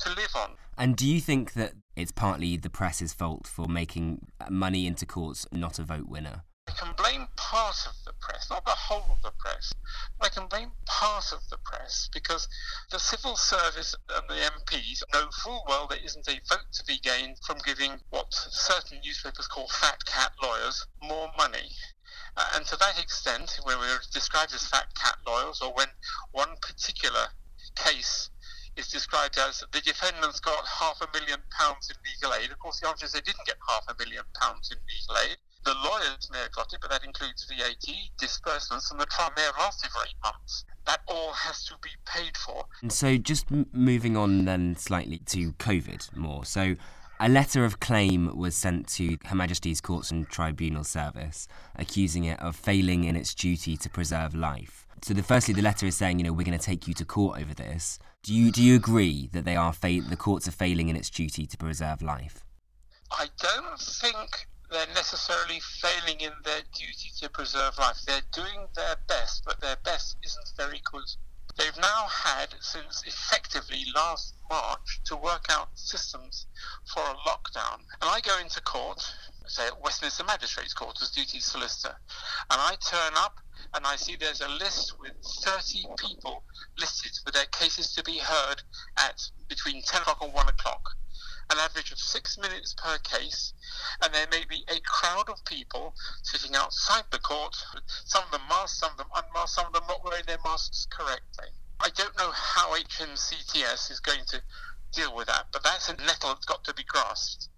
to 0.00 0.10
live 0.10 0.34
on. 0.34 0.56
And 0.76 0.96
do 0.96 1.06
you 1.06 1.20
think 1.20 1.52
that 1.54 1.74
it's 1.96 2.12
partly 2.12 2.56
the 2.56 2.70
press's 2.70 3.12
fault 3.12 3.46
for 3.46 3.66
making 3.66 4.26
money 4.50 4.86
into 4.86 5.06
courts 5.06 5.46
not 5.52 5.78
a 5.78 5.82
vote 5.82 6.08
winner? 6.08 6.42
I 6.66 6.72
can 6.72 6.94
blame 6.96 7.28
part 7.36 7.86
of 7.86 7.94
the 8.06 8.12
press, 8.20 8.48
not 8.50 8.64
the 8.64 8.70
whole 8.70 9.04
of 9.10 9.22
the 9.22 9.32
press. 9.38 9.72
Part 11.14 11.30
of 11.30 11.48
the 11.48 11.58
press 11.58 12.08
because 12.12 12.48
the 12.90 12.98
civil 12.98 13.36
service 13.36 13.94
and 14.16 14.28
the 14.28 14.34
MPs 14.34 15.00
know 15.12 15.30
full 15.30 15.64
well 15.68 15.86
there 15.86 16.00
isn't 16.02 16.26
a 16.26 16.40
vote 16.48 16.66
to 16.72 16.84
be 16.86 16.98
gained 16.98 17.38
from 17.46 17.58
giving 17.58 18.00
what 18.10 18.26
certain 18.32 18.98
newspapers 18.98 19.46
call 19.46 19.68
fat 19.68 20.04
cat 20.06 20.32
lawyers 20.42 20.88
more 21.00 21.30
money. 21.38 21.70
Uh, 22.36 22.48
and 22.56 22.66
to 22.66 22.76
that 22.78 23.00
extent, 23.00 23.60
when 23.62 23.78
we're 23.78 24.00
described 24.12 24.52
as 24.54 24.66
fat 24.66 24.92
cat 24.96 25.16
lawyers, 25.24 25.62
or 25.62 25.72
when 25.74 25.86
one 26.32 26.56
particular 26.60 27.28
case 27.76 28.30
is 28.74 28.88
described 28.88 29.38
as 29.38 29.62
the 29.70 29.80
defendants 29.82 30.40
got 30.40 30.66
half 30.66 31.00
a 31.00 31.08
million 31.16 31.40
pounds 31.56 31.90
in 31.90 31.96
legal 32.04 32.34
aid. 32.42 32.50
Of 32.50 32.58
course, 32.58 32.80
the 32.80 32.88
answer 32.88 33.06
is 33.06 33.12
they 33.12 33.20
didn't 33.20 33.46
get 33.46 33.58
half 33.68 33.84
a 33.86 33.94
million 34.00 34.24
pounds 34.40 34.72
in 34.72 34.78
legal 34.78 35.30
aid. 35.30 35.38
The 35.62 35.74
lawyers 35.74 36.28
may 36.32 36.38
have 36.40 36.50
got 36.50 36.72
it, 36.72 36.80
but 36.80 36.90
that 36.90 37.04
includes 37.04 37.44
VAT, 37.44 37.86
disbursements, 38.18 38.90
and 38.90 38.98
the 38.98 39.06
trial 39.06 39.30
may 39.36 39.42
have 39.42 39.56
lasted 39.56 39.92
for 39.92 40.02
eight 40.04 40.18
months. 40.20 40.64
That 40.86 41.00
all 41.08 41.32
has 41.32 41.64
to 41.66 41.74
be 41.82 41.90
paid 42.04 42.36
for. 42.36 42.66
And 42.82 42.92
so, 42.92 43.16
just 43.16 43.50
m- 43.50 43.66
moving 43.72 44.16
on 44.16 44.44
then 44.44 44.76
slightly 44.76 45.18
to 45.26 45.52
COVID 45.54 46.14
more. 46.16 46.44
So, 46.44 46.76
a 47.20 47.28
letter 47.28 47.64
of 47.64 47.80
claim 47.80 48.36
was 48.36 48.54
sent 48.54 48.88
to 48.88 49.16
Her 49.26 49.34
Majesty's 49.36 49.80
Courts 49.80 50.10
and 50.10 50.28
Tribunal 50.28 50.84
Service, 50.84 51.48
accusing 51.76 52.24
it 52.24 52.38
of 52.40 52.56
failing 52.56 53.04
in 53.04 53.16
its 53.16 53.34
duty 53.34 53.76
to 53.78 53.88
preserve 53.88 54.34
life. 54.34 54.86
So, 55.02 55.14
the 55.14 55.22
firstly, 55.22 55.54
the 55.54 55.62
letter 55.62 55.86
is 55.86 55.96
saying, 55.96 56.18
you 56.18 56.24
know, 56.24 56.32
we're 56.32 56.44
going 56.44 56.58
to 56.58 56.64
take 56.64 56.86
you 56.86 56.94
to 56.94 57.04
court 57.04 57.40
over 57.40 57.54
this. 57.54 57.98
Do 58.22 58.34
you 58.34 58.50
do 58.50 58.62
you 58.62 58.74
agree 58.76 59.28
that 59.32 59.44
they 59.44 59.56
are 59.56 59.72
fa- 59.72 60.00
the 60.08 60.16
courts 60.16 60.48
are 60.48 60.52
failing 60.52 60.88
in 60.88 60.96
its 60.96 61.10
duty 61.10 61.46
to 61.46 61.56
preserve 61.56 62.02
life? 62.02 62.44
I 63.10 63.28
don't 63.38 63.78
think 63.78 64.46
they're 64.70 64.86
necessarily 64.94 65.60
failing 65.60 66.20
in 66.20 66.32
their 66.44 66.62
duty 66.74 67.10
to 67.20 67.28
preserve 67.28 67.78
life. 67.78 67.98
They're 68.06 68.22
doing 68.32 68.68
their 68.74 68.96
best, 69.06 69.42
but 69.44 69.60
their 69.60 69.76
best 69.84 70.16
isn't 70.22 70.52
very 70.56 70.80
good. 70.90 71.04
They've 71.56 71.76
now 71.76 72.06
had, 72.08 72.54
since 72.60 73.04
effectively 73.06 73.84
last 73.94 74.34
March, 74.50 75.00
to 75.04 75.16
work 75.16 75.46
out 75.48 75.68
systems 75.74 76.46
for 76.92 77.00
a 77.00 77.14
lockdown. 77.28 77.78
And 78.00 78.10
I 78.10 78.20
go 78.20 78.36
into 78.38 78.60
court, 78.62 79.00
say 79.46 79.66
at 79.66 79.80
Westminster 79.80 80.24
Magistrates 80.24 80.74
Court 80.74 81.00
as 81.00 81.10
duty 81.10 81.38
solicitor, 81.38 81.96
and 82.50 82.60
I 82.60 82.76
turn 82.84 83.12
up 83.16 83.38
and 83.72 83.86
I 83.86 83.96
see 83.96 84.16
there's 84.16 84.40
a 84.40 84.48
list 84.48 84.98
with 84.98 85.12
30 85.22 85.86
people 85.96 86.42
listed 86.78 87.12
for 87.24 87.30
their 87.30 87.46
cases 87.46 87.92
to 87.94 88.02
be 88.02 88.18
heard 88.18 88.62
at 88.96 89.20
between 89.48 89.82
10 89.82 90.02
o'clock 90.02 90.22
and 90.22 90.32
1 90.32 90.48
o'clock 90.48 90.96
an 91.50 91.58
average 91.58 91.92
of 91.92 91.98
six 91.98 92.38
minutes 92.38 92.74
per 92.74 92.98
case, 92.98 93.52
and 94.02 94.12
there 94.14 94.26
may 94.30 94.44
be 94.48 94.64
a 94.68 94.80
crowd 94.80 95.28
of 95.28 95.44
people 95.44 95.94
sitting 96.22 96.54
outside 96.56 97.04
the 97.10 97.18
court, 97.18 97.54
some 98.04 98.24
of 98.24 98.30
them 98.30 98.42
masked, 98.48 98.78
some 98.78 98.90
of 98.92 98.96
them 98.96 99.08
unmasked, 99.14 99.56
some 99.56 99.66
of 99.66 99.72
them 99.72 99.84
not 99.88 100.04
wearing 100.04 100.24
their 100.26 100.38
masks 100.44 100.86
correctly. 100.90 101.48
I 101.80 101.90
don't 101.90 102.16
know 102.16 102.30
how 102.32 102.74
HMCTS 102.74 103.90
is 103.90 104.00
going 104.00 104.24
to 104.28 104.40
deal 104.92 105.14
with 105.14 105.26
that, 105.26 105.46
but 105.52 105.62
that's 105.62 105.88
a 105.88 105.96
nettle 105.96 106.30
that's 106.30 106.46
got 106.46 106.64
to 106.64 106.74
be 106.74 106.84
grasped. 106.84 107.48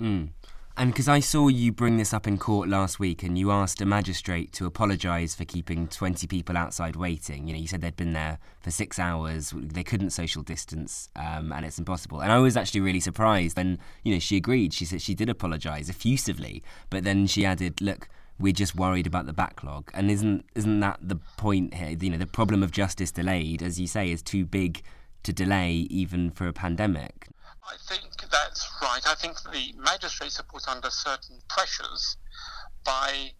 Mm. 0.00 0.30
And 0.76 0.90
because 0.90 1.06
I 1.06 1.20
saw 1.20 1.46
you 1.46 1.70
bring 1.70 1.98
this 1.98 2.12
up 2.12 2.26
in 2.26 2.36
court 2.36 2.68
last 2.68 2.98
week 2.98 3.22
and 3.22 3.38
you 3.38 3.52
asked 3.52 3.80
a 3.80 3.86
magistrate 3.86 4.52
to 4.54 4.66
apologise 4.66 5.32
for 5.32 5.44
keeping 5.44 5.86
20 5.86 6.26
people 6.26 6.56
outside 6.56 6.96
waiting. 6.96 7.46
You 7.46 7.54
know, 7.54 7.60
you 7.60 7.68
said 7.68 7.80
they'd 7.80 7.94
been 7.94 8.12
there 8.12 8.38
for 8.60 8.72
six 8.72 8.98
hours, 8.98 9.54
they 9.56 9.84
couldn't 9.84 10.10
social 10.10 10.42
distance, 10.42 11.10
um, 11.14 11.52
and 11.52 11.64
it's 11.64 11.78
impossible. 11.78 12.20
And 12.20 12.32
I 12.32 12.38
was 12.38 12.56
actually 12.56 12.80
really 12.80 12.98
surprised. 12.98 13.56
And, 13.56 13.78
you 14.02 14.12
know, 14.12 14.18
she 14.18 14.36
agreed. 14.36 14.74
She 14.74 14.84
said 14.84 15.00
she 15.00 15.14
did 15.14 15.28
apologise 15.28 15.88
effusively, 15.88 16.64
but 16.90 17.04
then 17.04 17.28
she 17.28 17.46
added, 17.46 17.80
look, 17.80 18.08
we're 18.40 18.52
just 18.52 18.74
worried 18.74 19.06
about 19.06 19.26
the 19.26 19.32
backlog. 19.32 19.92
And 19.94 20.10
isn't 20.10 20.44
isn't 20.56 20.80
that 20.80 20.98
the 21.00 21.20
point 21.36 21.74
here? 21.74 21.90
You 21.90 22.10
know, 22.10 22.18
the 22.18 22.26
problem 22.26 22.64
of 22.64 22.72
justice 22.72 23.12
delayed, 23.12 23.62
as 23.62 23.78
you 23.78 23.86
say, 23.86 24.10
is 24.10 24.22
too 24.22 24.44
big 24.44 24.82
to 25.22 25.32
delay 25.32 25.86
even 25.88 26.30
for 26.30 26.48
a 26.48 26.52
pandemic. 26.52 27.28
I 27.66 27.76
think 27.88 28.30
that's 28.30 28.70
right. 28.82 29.06
I 29.06 29.14
think 29.14 29.42
the 29.42 29.74
magistrates 29.76 30.38
are 30.38 30.44
put 30.44 30.68
under 30.68 30.90
certain 30.90 31.38
pressures 31.48 32.16
by 32.84 33.32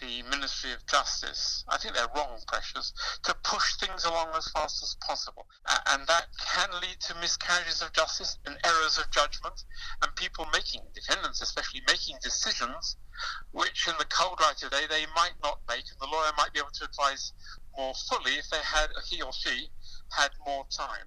the 0.00 0.22
Ministry 0.22 0.72
of 0.72 0.86
Justice. 0.86 1.64
I 1.68 1.78
think 1.78 1.94
they're 1.94 2.08
wrong 2.14 2.38
pressures 2.46 2.92
to 3.24 3.34
push 3.42 3.76
things 3.76 4.04
along 4.04 4.28
as 4.36 4.48
fast 4.48 4.82
as 4.82 4.96
possible. 5.06 5.46
And 5.86 6.06
that 6.06 6.26
can 6.40 6.70
lead 6.80 7.00
to 7.06 7.14
miscarriages 7.16 7.82
of 7.82 7.92
justice 7.92 8.38
and 8.46 8.56
errors 8.64 8.98
of 8.98 9.10
judgment, 9.10 9.64
and 10.02 10.14
people 10.14 10.46
making, 10.52 10.82
defendants 10.94 11.42
especially, 11.42 11.82
making 11.88 12.16
decisions 12.22 12.96
which 13.50 13.88
in 13.88 13.94
the 13.98 14.04
cold 14.06 14.38
light 14.40 14.62
of 14.62 14.70
day 14.70 14.86
they 14.88 15.06
might 15.16 15.34
not 15.42 15.60
make, 15.68 15.84
and 15.90 16.00
the 16.00 16.06
lawyer 16.06 16.30
might 16.36 16.52
be 16.52 16.60
able 16.60 16.70
to 16.70 16.84
advise 16.84 17.32
more 17.76 17.94
fully 18.08 18.32
if 18.38 18.48
they 18.50 18.62
had, 18.62 18.88
he 19.08 19.20
or 19.22 19.32
she 19.32 19.68
had 20.16 20.30
more 20.46 20.64
time. 20.70 21.06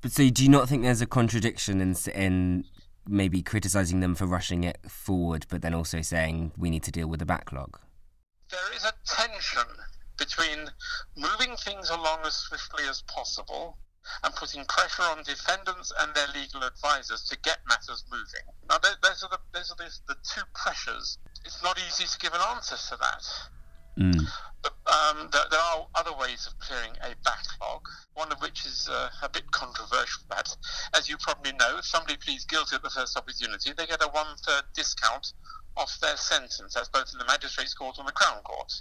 But 0.00 0.12
so, 0.12 0.28
do 0.28 0.42
you 0.42 0.48
not 0.48 0.68
think 0.68 0.82
there's 0.82 1.00
a 1.00 1.06
contradiction 1.06 1.80
in 1.80 1.96
in 2.14 2.64
maybe 3.08 3.42
criticizing 3.42 4.00
them 4.00 4.14
for 4.14 4.26
rushing 4.26 4.64
it 4.64 4.78
forward, 4.88 5.46
but 5.48 5.62
then 5.62 5.74
also 5.74 6.00
saying 6.00 6.52
we 6.56 6.70
need 6.70 6.82
to 6.84 6.92
deal 6.92 7.08
with 7.08 7.20
the 7.20 7.26
backlog? 7.26 7.78
There 8.50 8.72
is 8.74 8.84
a 8.84 8.92
tension 9.06 9.68
between 10.18 10.68
moving 11.16 11.56
things 11.56 11.90
along 11.90 12.20
as 12.24 12.34
swiftly 12.34 12.84
as 12.88 13.02
possible 13.02 13.78
and 14.24 14.34
putting 14.34 14.64
pressure 14.64 15.02
on 15.02 15.22
defendants 15.24 15.92
and 16.00 16.14
their 16.14 16.26
legal 16.34 16.62
advisors 16.62 17.24
to 17.28 17.38
get 17.42 17.58
matters 17.68 18.04
moving. 18.10 18.46
Now, 18.68 18.78
those 18.78 19.22
are 19.22 19.28
the 19.30 19.38
those 19.52 19.70
are 19.70 19.76
the, 19.76 19.90
the 20.08 20.16
two 20.34 20.42
pressures. 20.54 21.18
It's 21.44 21.62
not 21.62 21.78
easy 21.78 22.04
to 22.04 22.18
give 22.18 22.34
an 22.34 22.40
answer 22.54 22.76
to 22.76 22.96
that. 23.00 23.24
Mm. 24.00 24.26
But 24.62 24.72
um, 24.86 25.28
there, 25.32 25.44
there, 25.50 25.60
are 25.60 25.86
other 25.94 26.12
ways 26.18 26.46
of 26.46 26.58
clearing 26.58 26.92
a 27.02 27.14
backlog, 27.22 27.82
one 28.14 28.32
of 28.32 28.40
which 28.40 28.64
is 28.64 28.88
uh, 28.90 29.08
a 29.22 29.28
bit 29.28 29.50
controversial. 29.50 30.22
That, 30.30 30.54
as 30.94 31.08
you 31.08 31.16
probably 31.18 31.52
know, 31.52 31.78
if 31.78 31.84
somebody 31.84 32.16
pleads 32.16 32.44
guilty 32.44 32.76
at 32.76 32.82
the 32.82 32.90
first 32.90 33.16
opportunity, 33.16 33.72
they 33.76 33.86
get 33.86 34.02
a 34.02 34.08
one 34.08 34.36
third 34.46 34.64
discount 34.74 35.32
off 35.76 35.98
their 36.00 36.16
sentence. 36.16 36.74
That's 36.74 36.88
both 36.88 37.10
in 37.12 37.18
the 37.18 37.26
magistrates' 37.26 37.74
court 37.74 37.98
and 37.98 38.08
the 38.08 38.12
Crown 38.12 38.42
Court. 38.42 38.72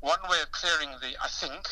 One 0.00 0.20
way 0.28 0.40
of 0.42 0.50
clearing 0.52 0.90
the, 1.00 1.16
I 1.22 1.28
think, 1.28 1.66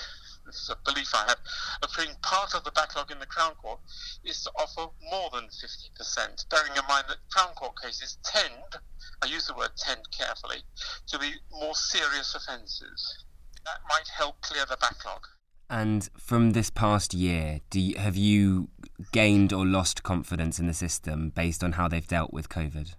this 0.47 0.57
is 0.57 0.71
a 0.71 0.77
belief 0.85 1.15
I 1.15 1.25
have, 1.29 1.39
of 1.83 1.91
clearing 1.91 2.15
part 2.23 2.55
of 2.55 2.65
the 2.65 2.71
backlog 2.71 3.11
in 3.11 3.19
the 3.19 3.27
Crown 3.27 3.55
Court 3.55 3.81
is 4.25 4.43
to 4.45 4.51
offer 4.57 4.91
more 5.11 5.31
than 5.33 5.45
50%, 5.45 6.49
bearing 6.51 6.73
in 6.77 6.87
mind 6.89 7.07
that 7.09 7.19
Crown 7.31 7.55
Court 7.55 7.73
cases 7.83 8.19
tend, 8.25 8.83
I 9.23 9.27
use 9.27 9.47
the 9.47 9.55
word 9.55 9.71
tend 9.77 10.03
carefully, 10.11 10.63
to 11.09 11.19
be 11.19 11.33
more 11.51 11.75
serious 11.75 12.35
offences. 12.35 13.25
That 13.65 13.81
might 13.89 14.09
help 14.09 14.41
clear 14.43 14.65
the 14.67 14.77
backlog. 14.77 15.27
And 15.71 16.09
from 16.19 16.51
this 16.51 16.71
past 16.71 17.15
year, 17.15 17.61
you, 17.73 17.97
have 17.97 18.17
you 18.17 18.69
gained 19.13 19.53
or 19.53 19.65
lost 19.65 20.03
confidence 20.03 20.59
in 20.59 20.67
the 20.67 20.75
system 20.75 21.31
based 21.31 21.65
on 21.65 21.73
how 21.73 21.89
they've 21.89 22.07
dealt 22.07 22.33
with 22.33 22.49
COVID? 22.49 22.95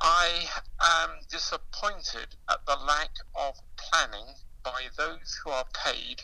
I 0.00 0.46
am 0.80 1.10
disappointed 1.28 2.36
at 2.48 2.64
the 2.66 2.76
lack 2.76 3.10
of 3.34 3.60
planning 3.76 4.34
by 4.62 4.84
those 4.96 5.40
who 5.44 5.50
are 5.50 5.66
paid 5.74 6.22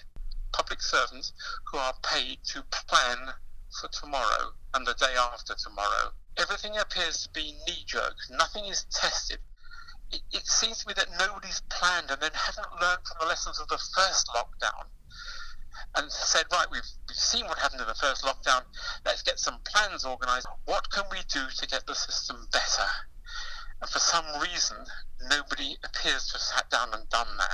public 0.53 0.83
servants 0.83 1.33
who 1.71 1.79
are 1.79 1.95
paid 2.03 2.39
to 2.45 2.63
plan 2.89 3.35
for 3.81 3.89
tomorrow 3.89 4.53
and 4.75 4.87
the 4.87 4.95
day 4.95 5.15
after 5.17 5.55
tomorrow. 5.55 6.13
Everything 6.37 6.77
appears 6.77 7.23
to 7.23 7.31
be 7.31 7.57
knee 7.67 7.85
jerk, 7.87 8.15
nothing 8.31 8.65
is 8.65 8.85
tested. 8.93 9.39
It, 10.11 10.23
it 10.33 10.47
seems 10.47 10.79
to 10.79 10.89
me 10.89 10.95
that 10.97 11.09
nobody's 11.19 11.63
planned 11.71 12.11
and 12.11 12.21
then 12.21 12.33
haven't 12.35 12.81
learned 12.81 13.07
from 13.07 13.19
the 13.21 13.27
lessons 13.27 13.61
of 13.61 13.69
the 13.69 13.79
first 13.95 14.29
lockdown 14.29 14.87
and 15.97 16.11
said, 16.11 16.45
right, 16.53 16.67
we've, 16.71 16.87
we've 17.09 17.17
seen 17.17 17.47
what 17.47 17.59
happened 17.59 17.81
in 17.81 17.87
the 17.87 17.95
first 17.95 18.25
lockdown, 18.25 18.63
let's 19.05 19.23
get 19.23 19.39
some 19.39 19.59
plans 19.65 20.05
organised. 20.05 20.47
What 20.65 20.91
can 20.91 21.05
we 21.11 21.19
do 21.29 21.41
to 21.57 21.67
get 21.67 21.87
the 21.87 21.95
system 21.95 22.47
better? 22.53 22.87
And 23.81 23.91
for 23.91 23.99
some 23.99 24.25
reason, 24.41 24.77
nobody 25.29 25.77
appears 25.85 26.27
to 26.29 26.33
have 26.35 26.43
sat 26.43 26.71
down 26.71 26.93
and 26.93 27.09
done 27.09 27.37
that. 27.39 27.50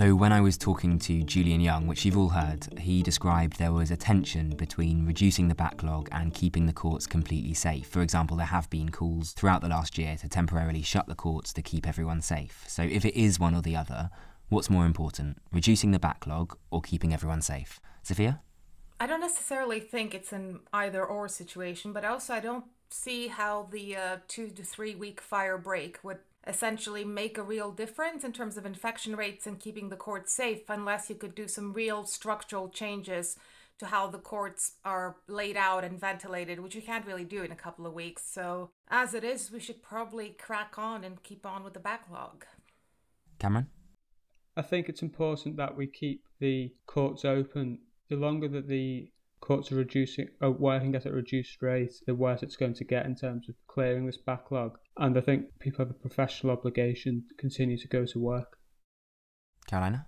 So, 0.00 0.14
when 0.14 0.32
I 0.32 0.40
was 0.40 0.56
talking 0.56 0.98
to 1.00 1.22
Julian 1.24 1.60
Young, 1.60 1.86
which 1.86 2.06
you've 2.06 2.16
all 2.16 2.30
heard, 2.30 2.66
he 2.78 3.02
described 3.02 3.58
there 3.58 3.70
was 3.70 3.90
a 3.90 3.98
tension 3.98 4.56
between 4.56 5.04
reducing 5.04 5.48
the 5.48 5.54
backlog 5.54 6.08
and 6.10 6.32
keeping 6.32 6.64
the 6.64 6.72
courts 6.72 7.06
completely 7.06 7.52
safe. 7.52 7.86
For 7.86 8.00
example, 8.00 8.38
there 8.38 8.46
have 8.46 8.70
been 8.70 8.88
calls 8.88 9.32
throughout 9.32 9.60
the 9.60 9.68
last 9.68 9.98
year 9.98 10.16
to 10.16 10.26
temporarily 10.26 10.80
shut 10.80 11.06
the 11.06 11.14
courts 11.14 11.52
to 11.52 11.60
keep 11.60 11.86
everyone 11.86 12.22
safe. 12.22 12.64
So, 12.66 12.82
if 12.82 13.04
it 13.04 13.14
is 13.14 13.38
one 13.38 13.54
or 13.54 13.60
the 13.60 13.76
other, 13.76 14.08
what's 14.48 14.70
more 14.70 14.86
important, 14.86 15.36
reducing 15.52 15.90
the 15.90 15.98
backlog 15.98 16.56
or 16.70 16.80
keeping 16.80 17.12
everyone 17.12 17.42
safe? 17.42 17.78
Sophia? 18.02 18.40
I 18.98 19.06
don't 19.06 19.20
necessarily 19.20 19.80
think 19.80 20.14
it's 20.14 20.32
an 20.32 20.60
either 20.72 21.04
or 21.04 21.28
situation, 21.28 21.92
but 21.92 22.06
also 22.06 22.32
I 22.32 22.40
don't 22.40 22.64
see 22.88 23.28
how 23.28 23.68
the 23.70 23.96
uh, 23.96 24.16
two 24.28 24.48
to 24.48 24.62
three 24.62 24.94
week 24.94 25.20
fire 25.20 25.58
break 25.58 26.02
would 26.02 26.20
essentially 26.50 27.04
make 27.04 27.38
a 27.38 27.42
real 27.42 27.70
difference 27.70 28.24
in 28.24 28.32
terms 28.32 28.56
of 28.56 28.66
infection 28.66 29.16
rates 29.16 29.46
and 29.46 29.58
keeping 29.58 29.88
the 29.88 29.96
courts 29.96 30.32
safe 30.32 30.68
unless 30.68 31.08
you 31.08 31.14
could 31.14 31.34
do 31.34 31.48
some 31.48 31.72
real 31.72 32.04
structural 32.04 32.68
changes 32.68 33.36
to 33.78 33.86
how 33.86 34.08
the 34.08 34.18
courts 34.18 34.72
are 34.84 35.16
laid 35.26 35.56
out 35.56 35.84
and 35.84 35.98
ventilated, 35.98 36.60
which 36.60 36.74
you 36.74 36.82
can't 36.82 37.06
really 37.06 37.24
do 37.24 37.42
in 37.42 37.52
a 37.52 37.56
couple 37.56 37.86
of 37.86 37.94
weeks. 37.94 38.22
So, 38.30 38.70
as 38.88 39.14
it 39.14 39.24
is, 39.24 39.50
we 39.50 39.60
should 39.60 39.82
probably 39.82 40.36
crack 40.38 40.74
on 40.76 41.02
and 41.02 41.22
keep 41.22 41.46
on 41.46 41.64
with 41.64 41.72
the 41.72 41.80
backlog. 41.80 42.44
Cameron? 43.38 43.68
I 44.56 44.62
think 44.62 44.88
it's 44.88 45.00
important 45.00 45.56
that 45.56 45.76
we 45.76 45.86
keep 45.86 46.24
the 46.40 46.74
courts 46.86 47.24
open. 47.24 47.78
The 48.10 48.16
longer 48.16 48.48
that 48.48 48.68
the 48.68 49.08
courts 49.40 49.72
are 49.72 49.76
reducing, 49.76 50.28
uh, 50.42 50.50
working 50.50 50.94
at 50.94 51.06
a 51.06 51.12
reduced 51.12 51.62
rate, 51.62 51.92
the 52.06 52.14
worse 52.14 52.42
it's 52.42 52.56
going 52.56 52.74
to 52.74 52.84
get 52.84 53.06
in 53.06 53.14
terms 53.14 53.48
of 53.48 53.54
clearing 53.66 54.06
this 54.06 54.18
backlog. 54.18 54.78
And 54.98 55.16
I 55.16 55.20
think 55.20 55.46
people 55.58 55.84
have 55.84 55.90
a 55.90 55.98
professional 55.98 56.52
obligation 56.52 57.24
to 57.28 57.34
continue 57.36 57.78
to 57.78 57.88
go 57.88 58.04
to 58.06 58.18
work. 58.18 58.58
Carolina? 59.66 60.06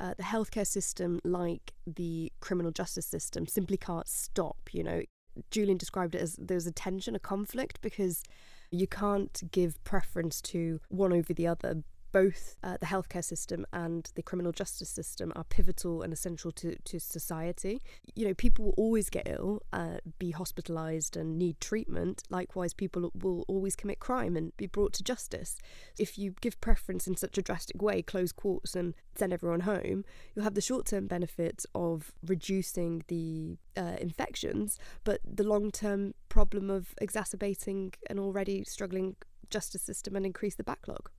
Uh, 0.00 0.14
the 0.16 0.24
healthcare 0.24 0.66
system, 0.66 1.20
like 1.24 1.72
the 1.86 2.32
criminal 2.40 2.72
justice 2.72 3.06
system, 3.06 3.46
simply 3.46 3.76
can't 3.76 4.08
stop. 4.08 4.56
You 4.72 4.82
know, 4.82 5.02
Julian 5.50 5.78
described 5.78 6.14
it 6.14 6.20
as 6.20 6.36
there's 6.36 6.66
a 6.66 6.72
tension, 6.72 7.14
a 7.14 7.20
conflict, 7.20 7.80
because 7.80 8.22
you 8.70 8.86
can't 8.86 9.42
give 9.50 9.82
preference 9.84 10.40
to 10.40 10.80
one 10.88 11.12
over 11.12 11.32
the 11.32 11.46
other 11.46 11.82
both 12.14 12.54
uh, 12.62 12.76
the 12.78 12.86
healthcare 12.86 13.24
system 13.24 13.66
and 13.72 14.12
the 14.14 14.22
criminal 14.22 14.52
justice 14.52 14.88
system 14.88 15.32
are 15.34 15.42
pivotal 15.42 16.00
and 16.00 16.12
essential 16.12 16.52
to, 16.52 16.76
to 16.84 17.00
society. 17.00 17.82
You 18.14 18.28
know, 18.28 18.34
people 18.34 18.66
will 18.66 18.74
always 18.76 19.10
get 19.10 19.26
ill, 19.26 19.64
uh, 19.72 19.96
be 20.20 20.30
hospitalized, 20.30 21.16
and 21.16 21.36
need 21.36 21.60
treatment. 21.60 22.22
Likewise, 22.30 22.72
people 22.72 23.10
will 23.20 23.44
always 23.48 23.74
commit 23.74 23.98
crime 23.98 24.36
and 24.36 24.56
be 24.56 24.68
brought 24.68 24.92
to 24.92 25.02
justice. 25.02 25.58
If 25.98 26.16
you 26.16 26.36
give 26.40 26.60
preference 26.60 27.08
in 27.08 27.16
such 27.16 27.36
a 27.36 27.42
drastic 27.42 27.82
way, 27.82 28.00
close 28.00 28.30
courts 28.30 28.76
and 28.76 28.94
send 29.16 29.32
everyone 29.32 29.60
home, 29.60 30.04
you'll 30.34 30.44
have 30.44 30.54
the 30.54 30.60
short 30.60 30.86
term 30.86 31.08
benefits 31.08 31.66
of 31.74 32.12
reducing 32.24 33.02
the 33.08 33.58
uh, 33.76 33.96
infections, 34.00 34.78
but 35.02 35.18
the 35.28 35.42
long 35.42 35.72
term 35.72 36.14
problem 36.28 36.70
of 36.70 36.94
exacerbating 37.00 37.92
an 38.08 38.20
already 38.20 38.62
struggling 38.62 39.16
justice 39.50 39.82
system 39.82 40.14
and 40.14 40.24
increase 40.24 40.54
the 40.54 40.62
backlog 40.62 41.10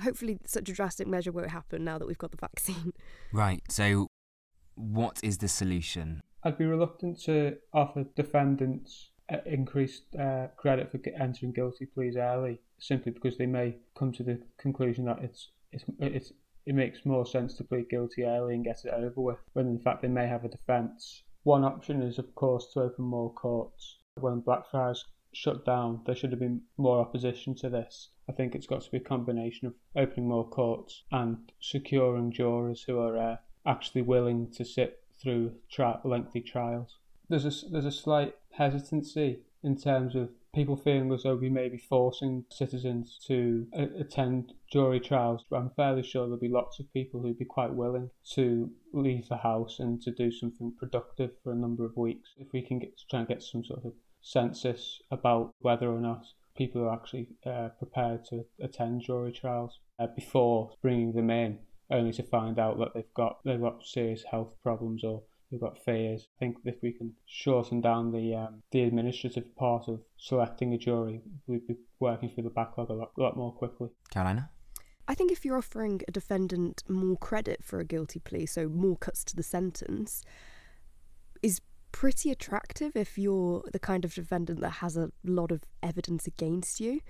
hopefully 0.00 0.38
such 0.44 0.68
a 0.68 0.72
drastic 0.72 1.06
measure 1.06 1.32
won't 1.32 1.50
happen 1.50 1.84
now 1.84 1.98
that 1.98 2.06
we've 2.06 2.18
got 2.18 2.30
the 2.30 2.36
vaccine. 2.36 2.92
Right. 3.32 3.62
So, 3.68 4.06
what 4.76 5.18
is 5.22 5.38
the 5.38 5.48
solution? 5.48 6.22
I'd 6.42 6.58
be 6.58 6.64
reluctant 6.64 7.20
to 7.24 7.56
offer 7.72 8.04
defendants 8.14 9.10
uh, 9.32 9.38
increased 9.44 10.04
uh, 10.18 10.46
credit 10.56 10.90
for 10.90 11.00
entering 11.20 11.52
guilty 11.52 11.86
pleas 11.86 12.16
early, 12.16 12.60
simply 12.78 13.12
because 13.12 13.36
they 13.36 13.46
may 13.46 13.76
come 13.98 14.12
to 14.12 14.22
the 14.22 14.40
conclusion 14.58 15.04
that 15.06 15.18
it's 15.22 15.50
it's 15.72 15.84
it's 15.98 16.32
it 16.66 16.74
makes 16.74 17.04
more 17.04 17.26
sense 17.26 17.54
to 17.54 17.64
plead 17.64 17.88
guilty 17.88 18.24
early 18.24 18.54
and 18.54 18.64
get 18.64 18.84
it 18.84 18.94
over 18.94 19.20
with, 19.20 19.38
when 19.52 19.66
in 19.66 19.80
fact 19.80 20.02
they 20.02 20.08
may 20.08 20.26
have 20.26 20.44
a 20.44 20.48
defence. 20.48 21.22
One 21.42 21.64
option 21.64 22.02
is, 22.02 22.18
of 22.18 22.34
course, 22.34 22.72
to 22.72 22.80
open 22.82 23.04
more 23.04 23.32
courts. 23.32 23.98
When 24.14 24.40
Blackfriars 24.40 25.04
shut 25.32 25.64
down, 25.64 26.02
there 26.06 26.16
should 26.16 26.30
have 26.30 26.40
been 26.40 26.62
more 26.76 27.00
opposition 27.00 27.54
to 27.56 27.68
this. 27.68 28.10
I 28.28 28.32
think 28.32 28.54
it's 28.54 28.66
got 28.66 28.82
to 28.82 28.90
be 28.90 28.96
a 28.96 29.00
combination 29.00 29.68
of 29.68 29.74
opening 29.94 30.28
more 30.28 30.48
courts 30.48 31.04
and 31.12 31.52
securing 31.60 32.32
jurors 32.32 32.82
who 32.82 32.98
are 32.98 33.16
uh, 33.16 33.36
actually 33.64 34.02
willing 34.02 34.50
to 34.52 34.64
sit 34.64 35.00
through 35.22 35.52
lengthy 36.04 36.40
trials. 36.40 36.98
There's 37.28 37.44
a, 37.44 37.68
there's 37.70 37.86
a 37.86 37.92
slight 37.92 38.34
hesitancy 38.52 39.40
in 39.62 39.76
terms 39.76 40.14
of 40.14 40.30
people 40.54 40.76
feeling 40.76 41.12
as 41.12 41.22
though 41.22 41.36
we 41.36 41.50
may 41.50 41.68
be 41.68 41.76
forcing 41.76 42.44
citizens 42.50 43.18
to 43.26 43.66
a- 43.74 44.00
attend 44.00 44.54
jury 44.72 45.00
trials. 45.00 45.44
I'm 45.52 45.70
fairly 45.70 46.02
sure 46.02 46.24
there'll 46.24 46.38
be 46.38 46.48
lots 46.48 46.80
of 46.80 46.92
people 46.92 47.20
who'd 47.20 47.38
be 47.38 47.44
quite 47.44 47.74
willing 47.74 48.10
to 48.34 48.70
leave 48.92 49.28
the 49.28 49.36
house 49.36 49.78
and 49.78 50.00
to 50.02 50.10
do 50.10 50.32
something 50.32 50.72
productive 50.78 51.32
for 51.42 51.52
a 51.52 51.56
number 51.56 51.84
of 51.84 51.96
weeks 51.96 52.30
if 52.38 52.52
we 52.52 52.62
can 52.62 52.78
get 52.78 52.98
try 53.10 53.20
and 53.20 53.28
get 53.28 53.42
some 53.42 53.64
sort 53.64 53.84
of 53.84 53.92
census 54.22 55.00
about 55.10 55.54
whether 55.60 55.88
or 55.88 56.00
not 56.00 56.24
people 56.56 56.82
are 56.82 56.94
actually 56.94 57.28
uh, 57.44 57.68
prepared 57.78 58.24
to 58.26 58.44
attend 58.60 59.02
jury 59.02 59.32
trials 59.32 59.78
uh, 59.98 60.06
before 60.14 60.70
bringing 60.82 61.12
them 61.12 61.30
in, 61.30 61.58
only 61.90 62.12
to 62.12 62.22
find 62.22 62.58
out 62.58 62.78
that 62.78 62.94
they've 62.94 63.14
got 63.14 63.38
they've 63.44 63.60
got 63.60 63.84
serious 63.84 64.24
health 64.30 64.52
problems 64.62 65.04
or 65.04 65.22
they've 65.50 65.60
got 65.60 65.82
fears. 65.84 66.26
I 66.36 66.38
think 66.40 66.56
if 66.64 66.76
we 66.82 66.92
can 66.92 67.12
shorten 67.26 67.80
down 67.80 68.12
the 68.12 68.34
um, 68.34 68.62
the 68.72 68.82
administrative 68.82 69.54
part 69.56 69.84
of 69.88 70.00
selecting 70.16 70.72
a 70.74 70.78
jury, 70.78 71.22
we'd 71.46 71.66
be 71.66 71.76
working 72.00 72.30
through 72.30 72.44
the 72.44 72.50
backlog 72.50 72.90
a 72.90 72.94
lot, 72.94 73.12
a 73.16 73.22
lot 73.22 73.36
more 73.36 73.52
quickly. 73.52 73.88
Carolina. 74.10 74.50
I 75.08 75.14
think 75.14 75.30
if 75.30 75.44
you're 75.44 75.58
offering 75.58 76.00
a 76.08 76.10
defendant 76.10 76.82
more 76.88 77.16
credit 77.16 77.62
for 77.62 77.78
a 77.78 77.84
guilty 77.84 78.18
plea, 78.18 78.46
so 78.46 78.68
more 78.68 78.96
cuts 78.96 79.22
to 79.24 79.36
the 79.36 79.42
sentence, 79.44 80.16
is 80.16 80.24
pretty 81.96 82.30
attractive 82.30 82.94
if 82.94 83.16
you're 83.16 83.64
the 83.72 83.78
kind 83.78 84.04
of 84.04 84.12
defendant 84.12 84.60
that 84.60 84.68
has 84.68 84.98
a 84.98 85.10
lot 85.24 85.50
of 85.50 85.64
evidence 85.82 86.26
against 86.26 86.78
you. 86.78 87.00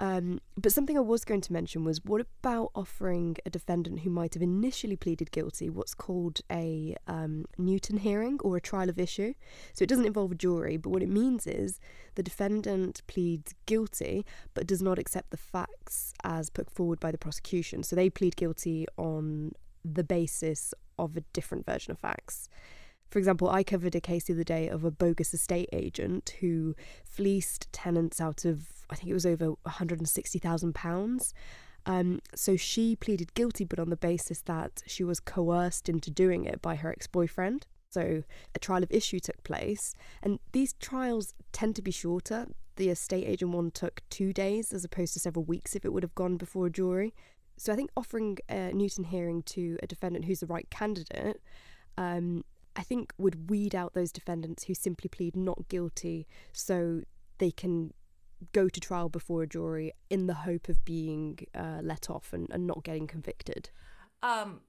Um, 0.00 0.40
but 0.56 0.72
something 0.72 0.96
I 0.96 1.00
was 1.00 1.26
going 1.26 1.42
to 1.42 1.52
mention 1.52 1.84
was 1.84 2.02
what 2.02 2.22
about 2.22 2.70
offering 2.74 3.36
a 3.44 3.50
defendant 3.50 4.00
who 4.00 4.08
might 4.08 4.32
have 4.32 4.42
initially 4.42 4.96
pleaded 4.96 5.32
guilty 5.32 5.68
what's 5.68 5.92
called 5.92 6.40
a 6.50 6.96
um, 7.06 7.44
Newton 7.58 7.98
hearing 7.98 8.38
or 8.42 8.56
a 8.56 8.60
trial 8.60 8.88
of 8.88 8.98
issue? 8.98 9.34
So 9.74 9.82
it 9.82 9.88
doesn't 9.90 10.06
involve 10.06 10.32
a 10.32 10.34
jury, 10.34 10.78
but 10.78 10.88
what 10.88 11.02
it 11.02 11.10
means 11.10 11.46
is 11.46 11.78
the 12.14 12.22
defendant 12.22 13.02
pleads 13.06 13.54
guilty 13.66 14.24
but 14.54 14.66
does 14.66 14.80
not 14.80 14.98
accept 14.98 15.28
the 15.28 15.36
facts 15.36 16.14
as 16.24 16.48
put 16.48 16.70
forward 16.70 17.00
by 17.00 17.12
the 17.12 17.18
prosecution. 17.18 17.82
So 17.82 17.94
they 17.94 18.08
plead 18.08 18.36
guilty 18.36 18.86
on 18.96 19.52
the 19.84 20.04
basis 20.04 20.72
of 20.98 21.18
a 21.18 21.22
different 21.34 21.66
version 21.66 21.90
of 21.90 21.98
facts. 21.98 22.48
For 23.12 23.18
example, 23.18 23.50
I 23.50 23.62
covered 23.62 23.94
a 23.94 24.00
case 24.00 24.24
the 24.24 24.32
other 24.32 24.42
day 24.42 24.68
of 24.68 24.84
a 24.84 24.90
bogus 24.90 25.34
estate 25.34 25.68
agent 25.70 26.36
who 26.40 26.74
fleeced 27.04 27.70
tenants 27.70 28.22
out 28.22 28.46
of, 28.46 28.86
I 28.88 28.94
think 28.94 29.10
it 29.10 29.12
was 29.12 29.26
over 29.26 29.52
£160,000. 29.66 31.32
Um, 31.84 32.22
so 32.34 32.56
she 32.56 32.96
pleaded 32.96 33.34
guilty, 33.34 33.64
but 33.64 33.78
on 33.78 33.90
the 33.90 33.98
basis 33.98 34.40
that 34.46 34.82
she 34.86 35.04
was 35.04 35.20
coerced 35.20 35.90
into 35.90 36.10
doing 36.10 36.46
it 36.46 36.62
by 36.62 36.74
her 36.76 36.90
ex 36.90 37.06
boyfriend. 37.06 37.66
So 37.90 38.22
a 38.54 38.58
trial 38.58 38.82
of 38.82 38.90
issue 38.90 39.20
took 39.20 39.44
place, 39.44 39.94
and 40.22 40.38
these 40.52 40.72
trials 40.80 41.34
tend 41.52 41.76
to 41.76 41.82
be 41.82 41.90
shorter. 41.90 42.46
The 42.76 42.88
estate 42.88 43.28
agent 43.28 43.50
one 43.50 43.72
took 43.72 44.00
two 44.08 44.32
days 44.32 44.72
as 44.72 44.86
opposed 44.86 45.12
to 45.12 45.20
several 45.20 45.44
weeks 45.44 45.76
if 45.76 45.84
it 45.84 45.92
would 45.92 46.02
have 46.02 46.14
gone 46.14 46.38
before 46.38 46.68
a 46.68 46.70
jury. 46.70 47.12
So 47.58 47.74
I 47.74 47.76
think 47.76 47.90
offering 47.94 48.38
a 48.48 48.72
Newton 48.72 49.04
hearing 49.04 49.42
to 49.42 49.76
a 49.82 49.86
defendant 49.86 50.24
who's 50.24 50.40
the 50.40 50.46
right 50.46 50.70
candidate 50.70 51.42
um, 51.98 52.44
I 52.74 52.82
think 52.82 53.12
would 53.18 53.50
weed 53.50 53.74
out 53.74 53.94
those 53.94 54.12
defendants 54.12 54.64
who 54.64 54.74
simply 54.74 55.08
plead 55.08 55.36
not 55.36 55.68
guilty 55.68 56.26
so 56.52 57.02
they 57.38 57.50
can 57.50 57.92
go 58.52 58.68
to 58.68 58.80
trial 58.80 59.08
before 59.08 59.42
a 59.42 59.46
jury 59.46 59.92
in 60.10 60.26
the 60.26 60.34
hope 60.34 60.68
of 60.68 60.84
being 60.84 61.38
uh, 61.54 61.78
let 61.82 62.10
off 62.10 62.32
and, 62.32 62.48
and 62.50 62.66
not 62.66 62.82
getting 62.82 63.06
convicted. 63.06 63.70
Um, 64.22 64.60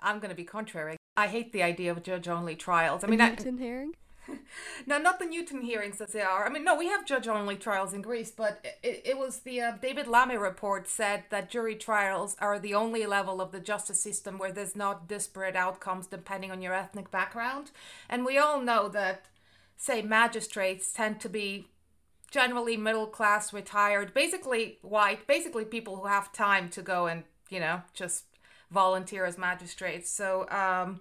I'm 0.00 0.18
going 0.18 0.30
to 0.30 0.36
be 0.36 0.44
contrary. 0.44 0.96
I 1.16 1.26
hate 1.26 1.52
the 1.52 1.62
idea 1.62 1.90
of 1.90 2.02
judge 2.02 2.28
only 2.28 2.54
trials. 2.54 3.02
I 3.02 3.08
mean, 3.08 3.18
Newton 3.18 3.58
I, 3.58 3.62
hearing? 3.62 3.96
no, 4.86 4.98
not 4.98 5.18
the 5.18 5.26
Newton 5.26 5.62
hearings 5.62 6.00
as 6.00 6.12
they 6.12 6.20
are. 6.20 6.46
I 6.46 6.50
mean, 6.50 6.64
no, 6.64 6.76
we 6.76 6.88
have 6.88 7.06
judge-only 7.06 7.56
trials 7.56 7.92
in 7.92 8.02
Greece, 8.02 8.30
but 8.30 8.64
it, 8.82 9.02
it 9.04 9.18
was 9.18 9.40
the 9.40 9.60
uh, 9.60 9.72
David 9.80 10.06
Lammy 10.06 10.36
report 10.36 10.88
said 10.88 11.24
that 11.30 11.50
jury 11.50 11.74
trials 11.74 12.36
are 12.40 12.58
the 12.58 12.74
only 12.74 13.06
level 13.06 13.40
of 13.40 13.52
the 13.52 13.60
justice 13.60 14.00
system 14.00 14.38
where 14.38 14.52
there's 14.52 14.76
not 14.76 15.08
disparate 15.08 15.56
outcomes 15.56 16.06
depending 16.06 16.50
on 16.50 16.62
your 16.62 16.74
ethnic 16.74 17.10
background. 17.10 17.70
And 18.08 18.24
we 18.24 18.38
all 18.38 18.60
know 18.60 18.88
that, 18.88 19.26
say, 19.76 20.02
magistrates 20.02 20.92
tend 20.92 21.20
to 21.20 21.28
be 21.28 21.68
generally 22.30 22.76
middle 22.76 23.06
class, 23.06 23.52
retired, 23.52 24.12
basically 24.12 24.78
white, 24.82 25.26
basically 25.26 25.64
people 25.64 25.96
who 25.96 26.06
have 26.06 26.32
time 26.32 26.68
to 26.70 26.82
go 26.82 27.06
and, 27.06 27.24
you 27.48 27.60
know, 27.60 27.82
just 27.94 28.24
volunteer 28.70 29.24
as 29.24 29.38
magistrates. 29.38 30.10
So, 30.10 30.46
um, 30.50 31.00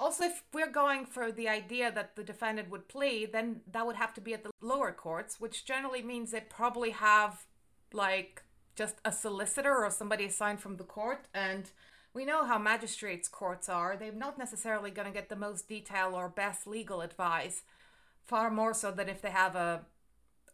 also, 0.00 0.24
if 0.24 0.42
we're 0.54 0.70
going 0.70 1.04
for 1.04 1.30
the 1.30 1.48
idea 1.48 1.92
that 1.92 2.16
the 2.16 2.24
defendant 2.24 2.70
would 2.70 2.88
plead, 2.88 3.32
then 3.32 3.60
that 3.70 3.86
would 3.86 3.96
have 3.96 4.14
to 4.14 4.20
be 4.20 4.32
at 4.32 4.42
the 4.42 4.50
lower 4.62 4.92
courts, 4.92 5.38
which 5.38 5.66
generally 5.66 6.02
means 6.02 6.30
they 6.30 6.40
probably 6.40 6.90
have 6.90 7.44
like 7.92 8.42
just 8.74 8.96
a 9.04 9.12
solicitor 9.12 9.84
or 9.84 9.90
somebody 9.90 10.24
assigned 10.24 10.60
from 10.60 10.78
the 10.78 10.84
court. 10.84 11.26
And 11.34 11.70
we 12.14 12.24
know 12.24 12.46
how 12.46 12.58
magistrates' 12.58 13.28
courts 13.28 13.68
are. 13.68 13.94
They're 13.94 14.10
not 14.10 14.38
necessarily 14.38 14.90
going 14.90 15.06
to 15.06 15.12
get 15.12 15.28
the 15.28 15.36
most 15.36 15.68
detail 15.68 16.14
or 16.14 16.30
best 16.30 16.66
legal 16.66 17.02
advice, 17.02 17.62
far 18.24 18.50
more 18.50 18.72
so 18.72 18.90
than 18.90 19.10
if 19.10 19.20
they 19.20 19.30
have 19.30 19.54
a, 19.54 19.82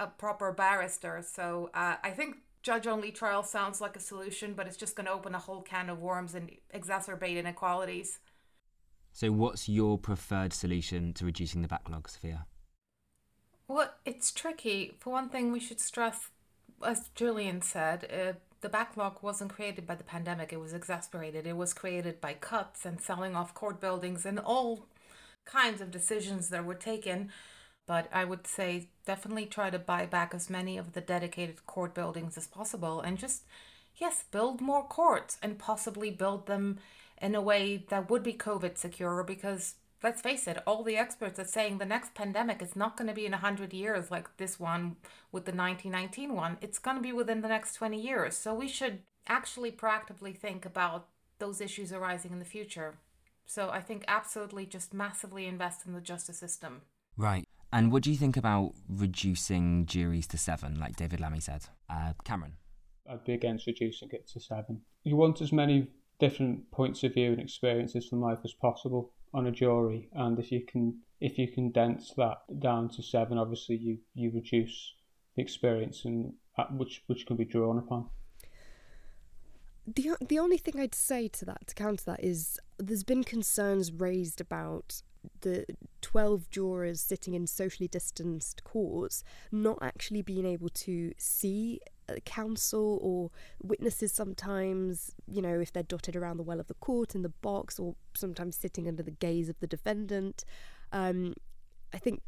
a 0.00 0.08
proper 0.08 0.50
barrister. 0.50 1.24
So 1.24 1.70
uh, 1.72 1.96
I 2.02 2.10
think 2.10 2.38
judge 2.62 2.88
only 2.88 3.12
trial 3.12 3.44
sounds 3.44 3.80
like 3.80 3.94
a 3.94 4.00
solution, 4.00 4.54
but 4.54 4.66
it's 4.66 4.76
just 4.76 4.96
going 4.96 5.06
to 5.06 5.12
open 5.12 5.36
a 5.36 5.38
whole 5.38 5.62
can 5.62 5.88
of 5.88 6.00
worms 6.00 6.34
and 6.34 6.50
exacerbate 6.74 7.36
inequalities. 7.36 8.18
So, 9.16 9.32
what's 9.32 9.66
your 9.66 9.96
preferred 9.96 10.52
solution 10.52 11.14
to 11.14 11.24
reducing 11.24 11.62
the 11.62 11.68
backlog, 11.68 12.06
Sophia? 12.06 12.44
Well, 13.66 13.94
it's 14.04 14.30
tricky. 14.30 14.92
For 14.98 15.08
one 15.08 15.30
thing, 15.30 15.52
we 15.52 15.58
should 15.58 15.80
stress, 15.80 16.28
as 16.84 17.08
Julian 17.14 17.62
said, 17.62 18.10
uh, 18.12 18.38
the 18.60 18.68
backlog 18.68 19.22
wasn't 19.22 19.54
created 19.54 19.86
by 19.86 19.94
the 19.94 20.04
pandemic, 20.04 20.52
it 20.52 20.60
was 20.60 20.74
exasperated. 20.74 21.46
It 21.46 21.56
was 21.56 21.72
created 21.72 22.20
by 22.20 22.34
cuts 22.34 22.84
and 22.84 23.00
selling 23.00 23.34
off 23.34 23.54
court 23.54 23.80
buildings 23.80 24.26
and 24.26 24.38
all 24.38 24.84
kinds 25.46 25.80
of 25.80 25.90
decisions 25.90 26.50
that 26.50 26.66
were 26.66 26.74
taken. 26.74 27.30
But 27.86 28.10
I 28.12 28.26
would 28.26 28.46
say 28.46 28.90
definitely 29.06 29.46
try 29.46 29.70
to 29.70 29.78
buy 29.78 30.04
back 30.04 30.34
as 30.34 30.50
many 30.50 30.76
of 30.76 30.92
the 30.92 31.00
dedicated 31.00 31.64
court 31.64 31.94
buildings 31.94 32.36
as 32.36 32.46
possible 32.46 33.00
and 33.00 33.16
just, 33.16 33.44
yes, 33.96 34.24
build 34.30 34.60
more 34.60 34.84
courts 34.84 35.38
and 35.42 35.58
possibly 35.58 36.10
build 36.10 36.46
them 36.46 36.80
in 37.20 37.34
a 37.34 37.40
way 37.40 37.84
that 37.88 38.10
would 38.10 38.22
be 38.22 38.32
COVID 38.34 38.76
secure 38.76 39.22
because 39.22 39.74
let's 40.02 40.20
face 40.20 40.46
it, 40.46 40.62
all 40.66 40.82
the 40.82 40.96
experts 40.96 41.38
are 41.38 41.44
saying 41.44 41.78
the 41.78 41.86
next 41.86 42.14
pandemic 42.14 42.62
is 42.62 42.76
not 42.76 42.96
going 42.96 43.08
to 43.08 43.14
be 43.14 43.26
in 43.26 43.32
100 43.32 43.72
years 43.72 44.10
like 44.10 44.36
this 44.36 44.60
one 44.60 44.96
with 45.32 45.44
the 45.44 45.52
1919 45.52 46.34
one. 46.34 46.58
It's 46.60 46.78
going 46.78 46.96
to 46.96 47.02
be 47.02 47.12
within 47.12 47.40
the 47.40 47.48
next 47.48 47.74
20 47.74 48.00
years. 48.00 48.36
So 48.36 48.54
we 48.54 48.68
should 48.68 49.00
actually 49.26 49.72
proactively 49.72 50.36
think 50.36 50.64
about 50.64 51.08
those 51.38 51.60
issues 51.60 51.92
arising 51.92 52.32
in 52.32 52.38
the 52.38 52.44
future. 52.44 52.98
So 53.46 53.70
I 53.70 53.80
think 53.80 54.04
absolutely 54.08 54.66
just 54.66 54.92
massively 54.92 55.46
invest 55.46 55.86
in 55.86 55.92
the 55.92 56.00
justice 56.00 56.38
system. 56.38 56.82
Right. 57.16 57.44
And 57.72 57.90
what 57.90 58.02
do 58.02 58.10
you 58.10 58.16
think 58.16 58.36
about 58.36 58.74
reducing 58.88 59.86
juries 59.86 60.26
to 60.28 60.38
seven, 60.38 60.78
like 60.78 60.96
David 60.96 61.20
Lammy 61.20 61.40
said? 61.40 61.66
Uh, 61.90 62.12
Cameron? 62.24 62.54
I'd 63.08 63.24
be 63.24 63.34
against 63.34 63.66
reducing 63.66 64.10
it 64.12 64.26
to 64.28 64.40
seven. 64.40 64.82
You 65.04 65.16
want 65.16 65.40
as 65.40 65.52
many 65.52 65.88
different 66.18 66.70
points 66.70 67.02
of 67.02 67.14
view 67.14 67.32
and 67.32 67.40
experiences 67.40 68.06
from 68.06 68.20
life 68.20 68.38
as 68.44 68.52
possible 68.52 69.12
on 69.34 69.46
a 69.46 69.50
jury, 69.50 70.08
and 70.14 70.38
if 70.38 70.50
you 70.50 70.64
can 70.66 71.00
if 71.20 71.38
you 71.38 71.48
condense 71.48 72.12
that 72.16 72.38
down 72.58 72.88
to 72.90 73.02
seven, 73.02 73.38
obviously 73.38 73.76
you, 73.76 73.98
you 74.14 74.30
reduce 74.34 74.94
the 75.34 75.42
experience 75.42 76.04
and 76.04 76.32
uh, 76.58 76.64
which 76.70 77.02
which 77.06 77.26
can 77.26 77.36
be 77.36 77.44
drawn 77.44 77.78
upon. 77.78 78.06
The 79.86 80.16
the 80.20 80.38
only 80.38 80.58
thing 80.58 80.80
I'd 80.80 80.94
say 80.94 81.28
to 81.28 81.44
that 81.44 81.68
to 81.68 81.74
counter 81.74 82.04
that 82.06 82.24
is 82.24 82.58
there's 82.78 83.04
been 83.04 83.24
concerns 83.24 83.92
raised 83.92 84.40
about 84.40 85.02
the 85.40 85.66
12 86.02 86.50
jurors 86.50 87.00
sitting 87.00 87.34
in 87.34 87.46
socially 87.46 87.88
distanced 87.88 88.64
courts 88.64 89.22
not 89.50 89.78
actually 89.82 90.22
being 90.22 90.46
able 90.46 90.68
to 90.68 91.12
see 91.18 91.80
counsel 92.24 92.98
or 93.02 93.30
witnesses 93.62 94.12
sometimes, 94.12 95.12
you 95.26 95.42
know, 95.42 95.60
if 95.60 95.72
they're 95.72 95.82
dotted 95.82 96.16
around 96.16 96.36
the 96.36 96.42
well 96.42 96.60
of 96.60 96.68
the 96.68 96.74
court 96.74 97.14
in 97.14 97.22
the 97.22 97.28
box 97.28 97.78
or 97.78 97.94
sometimes 98.14 98.56
sitting 98.56 98.86
under 98.86 99.02
the 99.02 99.10
gaze 99.10 99.48
of 99.48 99.58
the 99.60 99.66
defendant. 99.66 100.44
Um, 100.92 101.34
I 101.92 101.98
think 101.98 102.22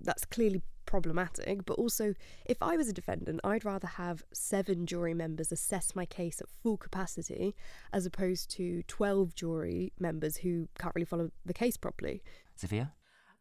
that's 0.00 0.24
clearly 0.24 0.62
problematic, 0.86 1.64
but 1.64 1.74
also 1.74 2.14
if 2.44 2.62
I 2.62 2.76
was 2.76 2.88
a 2.88 2.92
defendant, 2.92 3.40
I'd 3.42 3.64
rather 3.64 3.86
have 3.86 4.22
seven 4.32 4.86
jury 4.86 5.14
members 5.14 5.50
assess 5.50 5.94
my 5.94 6.06
case 6.06 6.40
at 6.40 6.48
full 6.62 6.76
capacity 6.76 7.54
as 7.92 8.06
opposed 8.06 8.50
to 8.52 8.82
12 8.86 9.34
jury 9.34 9.92
members 9.98 10.38
who 10.38 10.68
can't 10.78 10.94
really 10.94 11.06
follow 11.06 11.30
the 11.44 11.54
case 11.54 11.76
properly. 11.76 12.22
Sophia? 12.56 12.92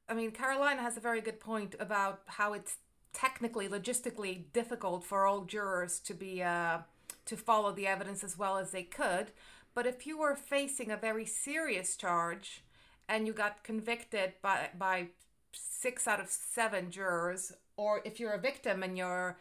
I 0.07 0.13
mean, 0.13 0.31
Carolina 0.31 0.81
has 0.81 0.97
a 0.97 1.01
very 1.01 1.21
good 1.21 1.39
point 1.39 1.75
about 1.79 2.21
how 2.25 2.53
it's 2.53 2.77
technically, 3.13 3.67
logistically 3.67 4.51
difficult 4.51 5.03
for 5.03 5.25
all 5.25 5.45
jurors 5.45 5.99
to 5.99 6.13
be 6.13 6.43
uh, 6.43 6.79
to 7.25 7.37
follow 7.37 7.71
the 7.71 7.87
evidence 7.87 8.23
as 8.23 8.37
well 8.37 8.57
as 8.57 8.71
they 8.71 8.83
could. 8.83 9.31
But 9.73 9.85
if 9.85 10.05
you 10.05 10.17
were 10.17 10.35
facing 10.35 10.91
a 10.91 10.97
very 10.97 11.25
serious 11.25 11.95
charge 11.95 12.63
and 13.07 13.25
you 13.25 13.33
got 13.33 13.63
convicted 13.63 14.33
by 14.41 14.69
by 14.77 15.09
six 15.53 16.07
out 16.07 16.19
of 16.19 16.29
seven 16.29 16.91
jurors, 16.91 17.53
or 17.77 18.01
if 18.03 18.19
you're 18.19 18.33
a 18.33 18.39
victim 18.39 18.83
and 18.83 18.97
you're 18.97 19.37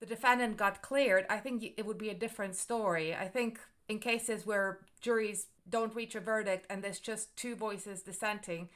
the 0.00 0.06
defendant 0.06 0.56
got 0.56 0.82
cleared, 0.82 1.26
I 1.28 1.38
think 1.38 1.64
it 1.76 1.86
would 1.86 1.98
be 1.98 2.10
a 2.10 2.14
different 2.14 2.56
story. 2.56 3.14
I 3.14 3.28
think 3.28 3.58
in 3.88 3.98
cases 3.98 4.46
where 4.46 4.80
juries 5.00 5.46
don't 5.68 5.94
reach 5.94 6.14
a 6.14 6.20
verdict 6.20 6.66
and 6.68 6.82
there's 6.82 7.00
just 7.00 7.36
two 7.36 7.54
voices 7.54 8.02
dissenting, 8.02 8.68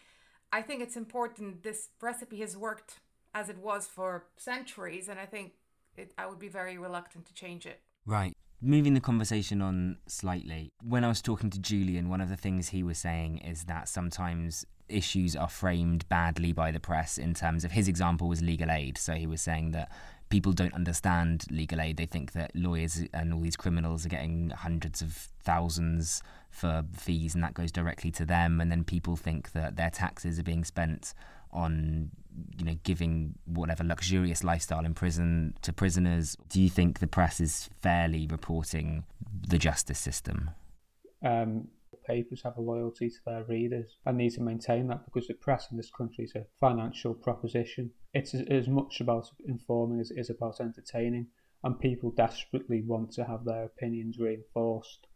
I 0.52 0.62
think 0.62 0.82
it's 0.82 0.96
important. 0.96 1.62
This 1.62 1.88
recipe 2.00 2.40
has 2.40 2.56
worked 2.56 2.94
as 3.34 3.48
it 3.48 3.58
was 3.58 3.86
for 3.86 4.26
centuries, 4.36 5.08
and 5.08 5.20
I 5.20 5.26
think 5.26 5.52
it, 5.96 6.12
I 6.16 6.26
would 6.26 6.38
be 6.38 6.48
very 6.48 6.78
reluctant 6.78 7.26
to 7.26 7.34
change 7.34 7.66
it. 7.66 7.80
Right. 8.06 8.34
Moving 8.60 8.94
the 8.94 9.00
conversation 9.00 9.62
on 9.62 9.98
slightly, 10.08 10.72
when 10.82 11.04
I 11.04 11.08
was 11.08 11.22
talking 11.22 11.50
to 11.50 11.60
Julian, 11.60 12.08
one 12.08 12.20
of 12.20 12.28
the 12.28 12.36
things 12.36 12.70
he 12.70 12.82
was 12.82 12.98
saying 12.98 13.38
is 13.38 13.64
that 13.64 13.88
sometimes 13.88 14.64
issues 14.88 15.36
are 15.36 15.48
framed 15.48 16.08
badly 16.08 16.52
by 16.52 16.70
the 16.70 16.80
press 16.80 17.18
in 17.18 17.34
terms 17.34 17.64
of 17.64 17.72
his 17.72 17.86
example 17.86 18.28
was 18.28 18.42
legal 18.42 18.70
aid. 18.70 18.98
So 18.98 19.12
he 19.14 19.26
was 19.26 19.42
saying 19.42 19.72
that 19.72 19.92
people 20.28 20.52
don't 20.52 20.74
understand 20.74 21.44
legal 21.50 21.80
aid. 21.80 21.96
They 21.96 22.06
think 22.06 22.32
that 22.32 22.54
lawyers 22.54 23.02
and 23.12 23.32
all 23.32 23.40
these 23.40 23.56
criminals 23.56 24.04
are 24.04 24.10
getting 24.10 24.50
hundreds 24.50 25.00
of 25.02 25.28
thousands 25.42 26.22
for 26.50 26.84
fees 26.92 27.34
and 27.34 27.42
that 27.44 27.54
goes 27.54 27.72
directly 27.72 28.10
to 28.12 28.24
them. 28.24 28.60
And 28.60 28.70
then 28.70 28.84
people 28.84 29.16
think 29.16 29.52
that 29.52 29.76
their 29.76 29.90
taxes 29.90 30.38
are 30.38 30.44
being 30.44 30.64
spent 30.64 31.14
on 31.52 32.10
you 32.56 32.64
know 32.64 32.76
giving 32.82 33.34
whatever 33.46 33.82
luxurious 33.82 34.44
lifestyle 34.44 34.84
in 34.84 34.94
prison 34.94 35.54
to 35.62 35.72
prisoners 35.72 36.36
do 36.50 36.60
you 36.60 36.68
think 36.68 36.98
the 36.98 37.06
press 37.06 37.40
is 37.40 37.68
fairly 37.80 38.26
reporting 38.26 39.04
the 39.48 39.58
justice 39.58 39.98
system 39.98 40.50
um, 41.24 41.66
papers 42.08 42.42
have 42.42 42.56
a 42.56 42.60
loyalty 42.60 43.08
to 43.08 43.18
their 43.26 43.44
readers 43.44 43.96
and 44.06 44.16
need 44.16 44.30
to 44.30 44.42
maintain 44.42 44.88
that 44.88 45.04
because 45.04 45.28
the 45.28 45.34
press 45.34 45.68
in 45.70 45.76
this 45.76 45.90
country 45.90 46.24
is 46.24 46.34
a 46.34 46.46
financial 46.58 47.14
proposition 47.14 47.90
it's 48.14 48.34
as 48.34 48.68
much 48.68 49.00
about 49.00 49.26
informing 49.46 50.00
as 50.00 50.10
it 50.10 50.18
is 50.18 50.30
about 50.30 50.60
entertaining 50.60 51.26
and 51.64 51.78
people 51.80 52.10
desperately 52.12 52.82
want 52.82 53.10
to 53.12 53.24
have 53.24 53.44
their 53.44 53.64
opinions 53.64 54.18
reinforced 54.18 55.06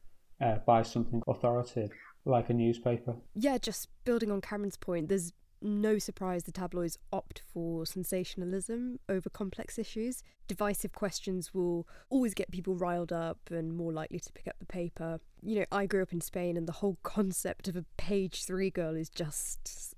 uh, 0.42 0.56
by 0.66 0.82
something 0.82 1.22
authoritative 1.28 1.90
like 2.24 2.50
a 2.50 2.54
newspaper. 2.54 3.16
Yeah, 3.34 3.58
just 3.58 3.88
building 4.04 4.30
on 4.30 4.40
Cameron's 4.40 4.76
point, 4.76 5.08
there's 5.08 5.32
no 5.62 5.98
surprise 5.98 6.44
the 6.44 6.52
tabloids 6.52 6.98
opt 7.12 7.42
for 7.52 7.86
sensationalism 7.86 8.98
over 9.08 9.30
complex 9.30 9.78
issues. 9.78 10.22
Divisive 10.48 10.92
questions 10.92 11.54
will 11.54 11.86
always 12.10 12.34
get 12.34 12.50
people 12.50 12.74
riled 12.74 13.12
up 13.12 13.38
and 13.50 13.76
more 13.76 13.92
likely 13.92 14.18
to 14.20 14.32
pick 14.32 14.48
up 14.48 14.58
the 14.58 14.66
paper. 14.66 15.20
You 15.42 15.60
know, 15.60 15.64
I 15.72 15.86
grew 15.86 16.02
up 16.02 16.12
in 16.12 16.20
Spain 16.20 16.56
and 16.56 16.66
the 16.66 16.72
whole 16.72 16.98
concept 17.02 17.68
of 17.68 17.76
a 17.76 17.84
page 17.96 18.44
three 18.44 18.70
girl 18.70 18.96
is 18.96 19.08
just 19.08 19.94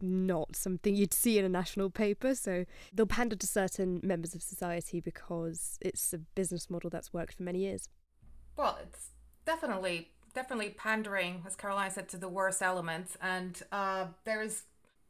not 0.00 0.56
something 0.56 0.94
you'd 0.94 1.14
see 1.14 1.38
in 1.38 1.44
a 1.44 1.48
national 1.48 1.90
paper. 1.90 2.34
So 2.34 2.64
they'll 2.92 3.06
pander 3.06 3.36
to 3.36 3.46
certain 3.46 4.00
members 4.02 4.34
of 4.34 4.42
society 4.42 5.00
because 5.00 5.78
it's 5.80 6.12
a 6.12 6.18
business 6.18 6.70
model 6.70 6.90
that's 6.90 7.12
worked 7.12 7.34
for 7.34 7.42
many 7.42 7.60
years. 7.60 7.88
Well, 8.56 8.78
it's 8.82 9.10
definitely 9.44 10.10
definitely 10.34 10.70
pandering, 10.70 11.42
as 11.46 11.56
Caroline 11.56 11.90
said, 11.90 12.08
to 12.10 12.16
the 12.16 12.28
worst 12.28 12.62
elements. 12.62 13.16
And 13.20 13.60
uh, 13.72 14.06
there 14.24 14.42
is 14.42 14.62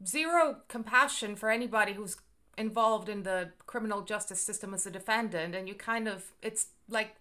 zero 0.06 0.58
compassion 0.68 1.36
for 1.36 1.50
anybody 1.50 1.92
who's 1.92 2.16
involved 2.56 3.08
in 3.08 3.22
the 3.22 3.50
criminal 3.66 4.02
justice 4.02 4.40
system 4.40 4.74
as 4.74 4.86
a 4.86 4.90
defendant 4.90 5.54
and 5.54 5.68
you 5.68 5.74
kind 5.74 6.08
of 6.08 6.32
it's 6.42 6.68
like 6.88 7.16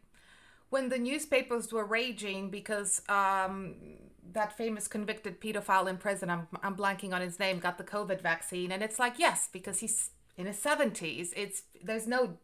when 0.70 0.89
the 0.89 0.98
newspapers 0.98 1.72
were 1.72 1.86
raging 1.86 2.50
because 2.50 3.02
um, 3.10 3.76
that 4.34 4.56
famous 4.58 4.88
convicted 4.88 5.39
pedophile 5.39 5.88
in 5.88 5.98
prison 5.98 6.30
I'm, 6.30 6.48
I'm 6.62 6.76
blanking 6.76 7.13
on 7.13 7.22
his 7.22 7.39
name 7.39 7.60
got 7.60 7.78
the 7.78 7.84
covid 7.84 8.22
vaccine 8.22 8.72
and 8.72 8.84
it's 8.84 9.00
like 9.00 9.18
yes 9.18 9.48
because 9.52 9.80
he's 9.80 10.12
in 10.38 10.46
his 10.46 10.58
70s 10.58 11.30
it's 11.36 11.63
there's 11.84 12.08
no 12.08 12.38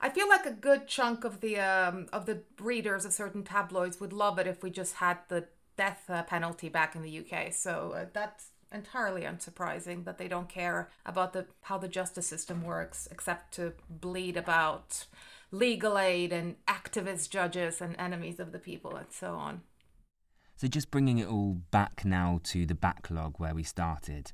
I 0.00 0.10
feel 0.10 0.28
like 0.28 0.44
a 0.44 0.50
good 0.50 0.86
chunk 0.86 1.24
of 1.24 1.40
the 1.40 1.58
um, 1.58 2.08
of 2.12 2.26
the 2.26 2.42
readers 2.60 3.06
of 3.06 3.12
certain 3.12 3.42
tabloids 3.42 4.00
would 4.00 4.12
love 4.12 4.38
it 4.38 4.46
if 4.46 4.62
we 4.62 4.70
just 4.70 4.96
had 4.96 5.18
the 5.28 5.46
death 5.76 6.02
uh, 6.10 6.22
penalty 6.24 6.68
back 6.68 6.94
in 6.94 7.02
the 7.02 7.20
UK. 7.20 7.52
So 7.52 7.94
uh, 7.96 8.06
that's 8.12 8.50
entirely 8.74 9.22
unsurprising 9.22 10.04
that 10.04 10.18
they 10.18 10.28
don't 10.28 10.48
care 10.48 10.90
about 11.06 11.32
the 11.32 11.46
how 11.62 11.78
the 11.78 11.88
justice 11.88 12.26
system 12.26 12.62
works 12.62 13.08
except 13.10 13.54
to 13.54 13.72
bleed 13.88 14.36
about 14.36 15.06
legal 15.50 15.96
aid 15.96 16.32
and 16.32 16.56
activist 16.66 17.30
judges 17.30 17.80
and 17.80 17.94
enemies 17.98 18.40
of 18.40 18.52
the 18.52 18.58
people 18.58 18.96
and 18.96 19.06
so 19.10 19.34
on. 19.34 19.62
So 20.56 20.68
just 20.68 20.90
bringing 20.90 21.18
it 21.18 21.28
all 21.28 21.58
back 21.70 22.04
now 22.04 22.40
to 22.44 22.66
the 22.66 22.74
backlog 22.74 23.38
where 23.38 23.54
we 23.54 23.62
started. 23.62 24.32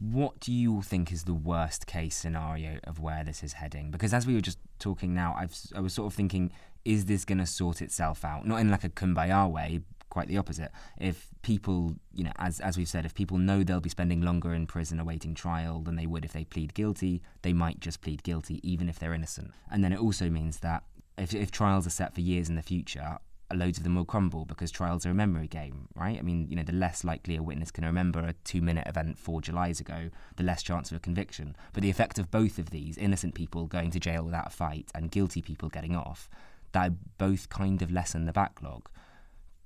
What 0.00 0.40
do 0.40 0.52
you 0.52 0.82
think 0.82 1.12
is 1.12 1.24
the 1.24 1.34
worst 1.34 1.86
case 1.86 2.16
scenario 2.16 2.78
of 2.84 2.98
where 3.00 3.24
this 3.24 3.42
is 3.42 3.54
heading? 3.54 3.90
Because 3.90 4.12
as 4.12 4.26
we 4.26 4.34
were 4.34 4.40
just 4.40 4.58
talking 4.78 5.14
now, 5.14 5.34
I've, 5.38 5.56
I 5.74 5.80
was 5.80 5.94
sort 5.94 6.06
of 6.06 6.14
thinking, 6.14 6.52
is 6.84 7.06
this 7.06 7.24
going 7.24 7.38
to 7.38 7.46
sort 7.46 7.80
itself 7.80 8.24
out? 8.24 8.46
Not 8.46 8.60
in 8.60 8.70
like 8.70 8.84
a 8.84 8.90
kumbaya 8.90 9.50
way, 9.50 9.80
quite 10.14 10.28
the 10.28 10.38
opposite. 10.38 10.70
If 10.98 11.28
people, 11.42 11.96
you 12.14 12.24
know, 12.24 12.32
as 12.36 12.60
as 12.60 12.78
we've 12.78 12.88
said, 12.88 13.04
if 13.04 13.14
people 13.14 13.36
know 13.36 13.62
they'll 13.62 13.80
be 13.80 13.96
spending 13.98 14.22
longer 14.22 14.54
in 14.54 14.66
prison 14.66 15.00
awaiting 15.00 15.34
trial 15.34 15.80
than 15.80 15.96
they 15.96 16.06
would 16.06 16.24
if 16.24 16.32
they 16.32 16.44
plead 16.44 16.72
guilty, 16.72 17.20
they 17.42 17.52
might 17.52 17.80
just 17.80 18.00
plead 18.00 18.22
guilty 18.22 18.60
even 18.62 18.88
if 18.88 18.98
they're 18.98 19.12
innocent. 19.12 19.50
And 19.70 19.82
then 19.82 19.92
it 19.92 19.98
also 19.98 20.30
means 20.30 20.60
that 20.60 20.84
if 21.18 21.34
if 21.34 21.50
trials 21.50 21.86
are 21.86 21.90
set 22.00 22.14
for 22.14 22.20
years 22.20 22.48
in 22.48 22.54
the 22.54 22.62
future, 22.62 23.18
loads 23.52 23.78
of 23.78 23.84
them 23.84 23.96
will 23.96 24.04
crumble 24.04 24.44
because 24.44 24.70
trials 24.70 25.04
are 25.04 25.10
a 25.10 25.14
memory 25.14 25.48
game, 25.48 25.88
right? 25.94 26.18
I 26.18 26.22
mean, 26.22 26.46
you 26.48 26.56
know, 26.56 26.62
the 26.62 26.72
less 26.72 27.04
likely 27.04 27.36
a 27.36 27.42
witness 27.42 27.70
can 27.72 27.84
remember 27.84 28.20
a 28.20 28.34
two 28.44 28.62
minute 28.62 28.86
event 28.86 29.18
four 29.18 29.40
Julys 29.40 29.80
ago, 29.80 30.10
the 30.36 30.44
less 30.44 30.62
chance 30.62 30.90
of 30.90 30.96
a 30.96 31.00
conviction. 31.00 31.56
But 31.72 31.82
the 31.82 31.90
effect 31.90 32.18
of 32.18 32.30
both 32.30 32.58
of 32.58 32.70
these, 32.70 32.96
innocent 32.96 33.34
people 33.34 33.66
going 33.66 33.90
to 33.90 34.00
jail 34.00 34.22
without 34.22 34.46
a 34.46 34.50
fight 34.50 34.90
and 34.94 35.10
guilty 35.10 35.42
people 35.42 35.68
getting 35.68 35.96
off, 35.96 36.28
that 36.72 36.92
both 37.18 37.48
kind 37.48 37.82
of 37.82 37.90
lessen 37.90 38.26
the 38.26 38.32
backlog. 38.32 38.88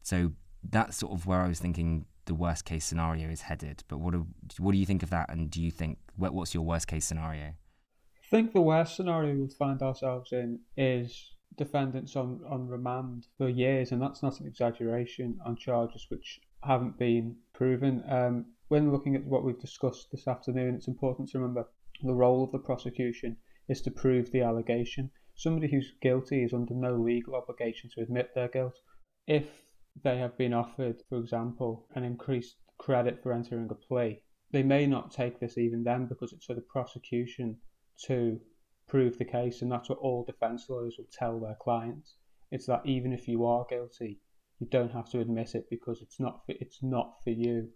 So 0.09 0.33
that's 0.62 0.97
sort 0.97 1.12
of 1.12 1.27
where 1.27 1.42
I 1.42 1.49
was 1.49 1.61
thinking 1.61 2.07
the 2.25 2.35
worst 2.35 2.64
case 2.64 2.87
scenario 2.87 3.29
is 3.29 3.42
headed. 3.42 3.85
But 3.88 3.99
what 3.99 4.12
do, 4.14 4.27
what 4.59 4.73
do 4.73 4.79
you 4.79 4.87
think 4.87 5.03
of 5.03 5.11
that? 5.11 5.29
And 5.29 5.51
do 5.51 5.61
you 5.61 5.71
think 5.71 5.99
what, 6.16 6.33
what's 6.33 6.55
your 6.55 6.62
worst 6.62 6.87
case 6.87 7.05
scenario? 7.05 7.49
I 7.49 8.29
think 8.31 8.55
the 8.55 8.62
worst 8.62 8.97
scenario 8.97 9.35
we'll 9.35 9.49
find 9.49 9.83
ourselves 9.83 10.33
in 10.33 10.61
is 10.79 11.35
defendants 11.59 12.16
on, 12.16 12.40
on 12.49 12.68
remand 12.68 13.27
for 13.37 13.51
years, 13.51 13.92
and 13.92 14.01
that's 14.01 14.23
not 14.23 14.40
an 14.40 14.47
exaggeration 14.47 15.38
on 15.44 15.57
charges 15.57 16.07
which 16.09 16.40
haven't 16.62 16.99
been 16.99 17.37
proven. 17.53 18.03
Um, 18.09 18.47
when 18.68 18.90
looking 18.90 19.14
at 19.14 19.27
what 19.27 19.44
we've 19.44 19.61
discussed 19.61 20.09
this 20.11 20.27
afternoon, 20.27 20.75
it's 20.75 20.88
important 20.88 21.29
to 21.31 21.38
remember 21.38 21.68
the 22.03 22.14
role 22.14 22.42
of 22.42 22.53
the 22.53 22.59
prosecution 22.59 23.37
is 23.68 23.83
to 23.83 23.90
prove 23.90 24.33
the 24.33 24.40
allegation. 24.40 25.11
Somebody 25.35 25.71
who's 25.71 25.92
guilty 26.01 26.44
is 26.44 26.55
under 26.55 26.73
no 26.73 26.94
legal 26.94 27.35
obligation 27.35 27.90
to 27.94 28.01
admit 28.01 28.31
their 28.35 28.49
guilt. 28.49 28.79
If 29.27 29.67
they 30.02 30.18
have 30.18 30.37
been 30.37 30.52
offered, 30.52 31.02
for 31.08 31.18
example, 31.18 31.87
an 31.94 32.04
increased 32.04 32.56
credit 32.78 33.22
for 33.22 33.32
entering 33.32 33.68
a 33.70 33.74
plea, 33.74 34.22
they 34.50 34.62
may 34.62 34.87
not 34.87 35.11
take 35.11 35.38
this 35.40 35.58
even 35.58 35.84
then 35.84 36.06
because 36.06 36.32
it's 36.32 36.46
for 36.46 36.54
the 36.54 36.61
prosecution 36.61 37.58
to 38.06 38.40
prove 38.87 39.18
the 39.18 39.24
case, 39.24 39.61
and 39.61 39.70
that's 39.70 39.88
what 39.88 39.98
all 39.98 40.24
defence 40.24 40.66
lawyers 40.68 40.96
will 40.96 41.08
tell 41.12 41.38
their 41.38 41.56
clients. 41.61 42.14
It's 42.50 42.66
that 42.66 42.87
even 42.87 43.12
if 43.12 43.28
you 43.28 43.44
are 43.44 43.66
guilty, 43.68 44.20
you 44.58 44.66
don't 44.68 44.92
have 44.92 45.11
to 45.11 45.20
admit 45.20 45.54
it 45.54 45.68
because 45.68 46.00
it's 46.00 46.18
not 46.18 46.46
for, 46.46 46.54
it's 46.61 46.82
not 46.82 47.22
for 47.22 47.30
you 47.30 47.68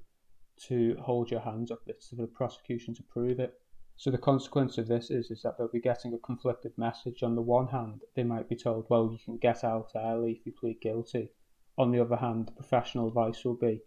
to 0.68 0.96
hold 1.00 1.30
your 1.30 1.40
hands 1.40 1.70
up. 1.70 1.80
It's 1.86 2.08
for 2.08 2.16
the 2.16 2.26
prosecution 2.26 2.94
to 2.94 3.02
prove 3.02 3.38
it. 3.38 3.52
So 3.96 4.10
the 4.10 4.18
consequence 4.18 4.78
of 4.78 4.88
this 4.88 5.10
is, 5.10 5.30
is 5.30 5.42
that 5.42 5.58
they'll 5.58 5.68
be 5.68 5.80
getting 5.80 6.14
a 6.14 6.18
conflicted 6.18 6.72
message. 6.78 7.22
On 7.22 7.34
the 7.34 7.42
one 7.42 7.68
hand, 7.68 8.00
they 8.16 8.24
might 8.24 8.48
be 8.48 8.56
told, 8.56 8.86
well, 8.88 9.10
you 9.12 9.18
can 9.22 9.36
get 9.36 9.62
out 9.64 9.90
early 9.94 10.32
if 10.32 10.46
you 10.46 10.52
plead 10.58 10.80
guilty. 10.80 11.30
On 11.78 11.90
the 11.90 12.00
other 12.00 12.16
hand, 12.16 12.48
the 12.48 12.52
professional 12.52 13.08
advice 13.08 13.44
will 13.44 13.56
be 13.56 13.80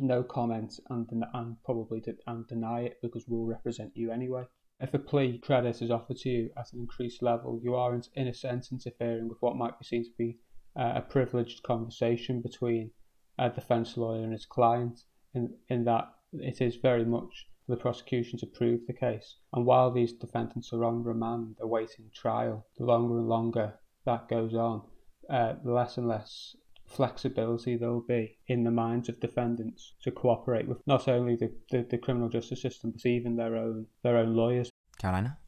no 0.00 0.22
comment 0.22 0.78
and, 0.90 1.08
and 1.34 1.56
probably 1.64 2.00
de- 2.00 2.16
and 2.26 2.46
deny 2.46 2.80
it 2.82 2.98
because 3.00 3.26
we'll 3.28 3.46
represent 3.46 3.96
you 3.96 4.10
anyway. 4.10 4.44
If 4.80 4.94
a 4.94 4.98
plea 4.98 5.38
credit 5.38 5.82
is 5.82 5.90
offered 5.90 6.18
to 6.18 6.28
you 6.28 6.50
at 6.56 6.72
an 6.72 6.80
increased 6.80 7.22
level, 7.22 7.60
you 7.62 7.74
are 7.74 7.94
in, 7.94 8.02
in 8.14 8.28
a 8.28 8.34
sense 8.34 8.70
interfering 8.70 9.28
with 9.28 9.38
what 9.40 9.56
might 9.56 9.78
be 9.78 9.84
seen 9.84 10.04
to 10.04 10.10
be 10.16 10.38
uh, 10.76 10.92
a 10.96 11.00
privileged 11.00 11.62
conversation 11.62 12.40
between 12.40 12.90
a 13.38 13.50
defence 13.50 13.96
lawyer 13.96 14.22
and 14.22 14.32
his 14.32 14.46
client, 14.46 15.00
in, 15.34 15.54
in 15.68 15.84
that 15.84 16.12
it 16.32 16.60
is 16.60 16.76
very 16.76 17.04
much 17.04 17.48
for 17.66 17.74
the 17.74 17.80
prosecution 17.80 18.38
to 18.38 18.46
prove 18.46 18.86
the 18.86 18.92
case. 18.92 19.36
And 19.52 19.64
while 19.64 19.90
these 19.90 20.12
defendants 20.12 20.72
are 20.72 20.84
on 20.84 21.02
remand 21.02 21.56
awaiting 21.60 22.10
trial, 22.14 22.66
the 22.76 22.84
longer 22.84 23.18
and 23.18 23.28
longer 23.28 23.74
that 24.04 24.28
goes 24.28 24.54
on, 24.54 24.82
uh, 25.30 25.54
the 25.64 25.72
less 25.72 25.98
and 25.98 26.08
less 26.08 26.54
flexibility 26.88 27.76
there'll 27.76 28.00
be 28.00 28.36
in 28.46 28.64
the 28.64 28.70
minds 28.70 29.08
of 29.08 29.20
defendants 29.20 29.94
to 30.02 30.10
cooperate 30.10 30.66
with 30.66 30.78
not 30.86 31.06
only 31.06 31.36
the, 31.36 31.52
the, 31.70 31.86
the 31.90 31.98
criminal 31.98 32.28
justice 32.28 32.62
system 32.62 32.90
but 32.90 33.04
even 33.06 33.36
their 33.36 33.56
own 33.56 33.86
their 34.02 34.16
own 34.16 34.34
lawyers. 34.34 34.70
Carolina? 34.98 35.38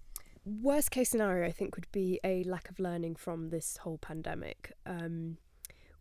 Worst 0.44 0.90
case 0.90 1.10
scenario, 1.10 1.46
I 1.46 1.52
think, 1.52 1.76
would 1.76 1.90
be 1.92 2.18
a 2.24 2.42
lack 2.44 2.70
of 2.70 2.78
learning 2.78 3.16
from 3.16 3.50
this 3.50 3.76
whole 3.76 3.98
pandemic. 3.98 4.72
Um, 4.86 5.36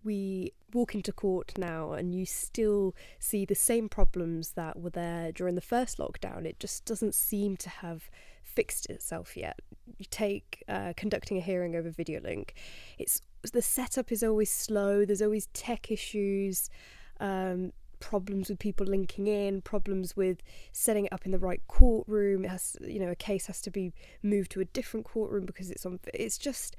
we 0.03 0.53
walk 0.73 0.95
into 0.95 1.11
court 1.11 1.53
now 1.57 1.91
and 1.91 2.15
you 2.15 2.25
still 2.25 2.95
see 3.19 3.45
the 3.45 3.55
same 3.55 3.89
problems 3.89 4.53
that 4.53 4.79
were 4.79 4.89
there 4.89 5.33
during 5.33 5.55
the 5.55 5.61
first 5.61 5.97
lockdown. 5.97 6.45
It 6.45 6.59
just 6.59 6.85
doesn't 6.85 7.15
seem 7.15 7.57
to 7.57 7.69
have 7.69 8.09
fixed 8.43 8.89
itself 8.89 9.35
yet. 9.35 9.59
You 9.97 10.05
take 10.09 10.63
uh, 10.69 10.93
conducting 10.95 11.37
a 11.37 11.41
hearing 11.41 11.75
over 11.75 11.89
video 11.89 12.21
link, 12.21 12.53
it's 12.97 13.21
the 13.43 13.61
setup 13.61 14.11
is 14.11 14.23
always 14.23 14.49
slow. 14.49 15.05
There's 15.05 15.21
always 15.21 15.47
tech 15.47 15.91
issues, 15.91 16.69
um, 17.19 17.71
problems 17.99 18.49
with 18.49 18.59
people 18.59 18.85
linking 18.85 19.27
in, 19.27 19.61
problems 19.61 20.15
with 20.15 20.41
setting 20.71 21.05
it 21.05 21.13
up 21.13 21.25
in 21.25 21.31
the 21.31 21.39
right 21.39 21.61
courtroom. 21.67 22.45
It 22.45 22.49
has, 22.49 22.77
you 22.81 22.99
know, 22.99 23.09
a 23.09 23.15
case 23.15 23.47
has 23.47 23.61
to 23.61 23.71
be 23.71 23.93
moved 24.23 24.51
to 24.51 24.61
a 24.61 24.65
different 24.65 25.05
courtroom 25.05 25.45
because 25.45 25.71
it's 25.71 25.85
on. 25.85 25.99
It's 26.13 26.37
just 26.37 26.75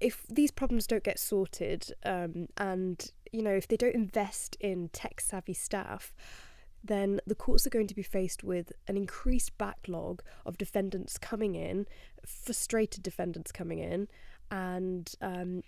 if 0.00 0.26
these 0.28 0.50
problems 0.50 0.86
don't 0.86 1.04
get 1.04 1.18
sorted, 1.18 1.92
um, 2.04 2.48
and 2.56 3.10
you 3.32 3.42
know, 3.42 3.54
if 3.54 3.68
they 3.68 3.76
don't 3.76 3.94
invest 3.94 4.56
in 4.60 4.88
tech 4.88 5.20
savvy 5.20 5.54
staff. 5.54 6.14
Then 6.86 7.18
the 7.26 7.34
courts 7.34 7.66
are 7.66 7.70
going 7.70 7.86
to 7.86 7.94
be 7.94 8.02
faced 8.02 8.44
with 8.44 8.70
an 8.88 8.98
increased 8.98 9.56
backlog 9.56 10.22
of 10.44 10.58
defendants 10.58 11.16
coming 11.16 11.54
in, 11.54 11.86
frustrated 12.26 13.02
defendants 13.02 13.50
coming 13.52 13.78
in, 13.78 14.08
and 14.50 15.12
um, 15.20 15.62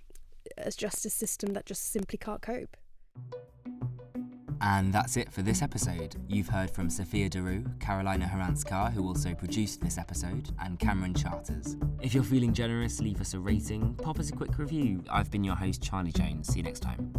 a 0.59 0.71
justice 0.71 1.15
system 1.15 1.53
that 1.55 1.67
just 1.67 1.93
simply 1.93 2.19
can't 2.19 2.43
cope. 2.43 2.77
And 4.63 4.93
that's 4.93 5.17
it 5.19 5.31
for 5.31 5.43
this 5.43 5.61
episode. 5.61 6.17
You've 6.29 6.49
heard 6.49 6.71
from 6.71 6.89
Sophia 6.89 7.29
Dourou, 7.29 7.79
Carolina 7.79 8.27
Herranz-Carr, 8.27 8.91
who 8.91 9.07
also 9.07 9.35
produced 9.35 9.83
this 9.83 9.99
episode, 9.99 10.49
and 10.61 10.79
Cameron 10.79 11.15
Charters. 11.15 11.77
If 12.01 12.15
you're 12.15 12.25
feeling 12.25 12.55
generous, 12.55 13.01
leave 13.01 13.21
us 13.21 13.35
a 13.35 13.39
rating, 13.39 13.95
pop 13.97 14.19
us 14.19 14.31
a 14.31 14.33
quick 14.33 14.59
review. 14.59 15.05
I've 15.11 15.31
been 15.31 15.45
your 15.45 15.57
host, 15.57 15.83
Charlie 15.83 16.13
Jones. 16.13 16.49
See 16.49 16.61
you 16.61 16.63
next 16.63 16.81
time. 16.81 17.13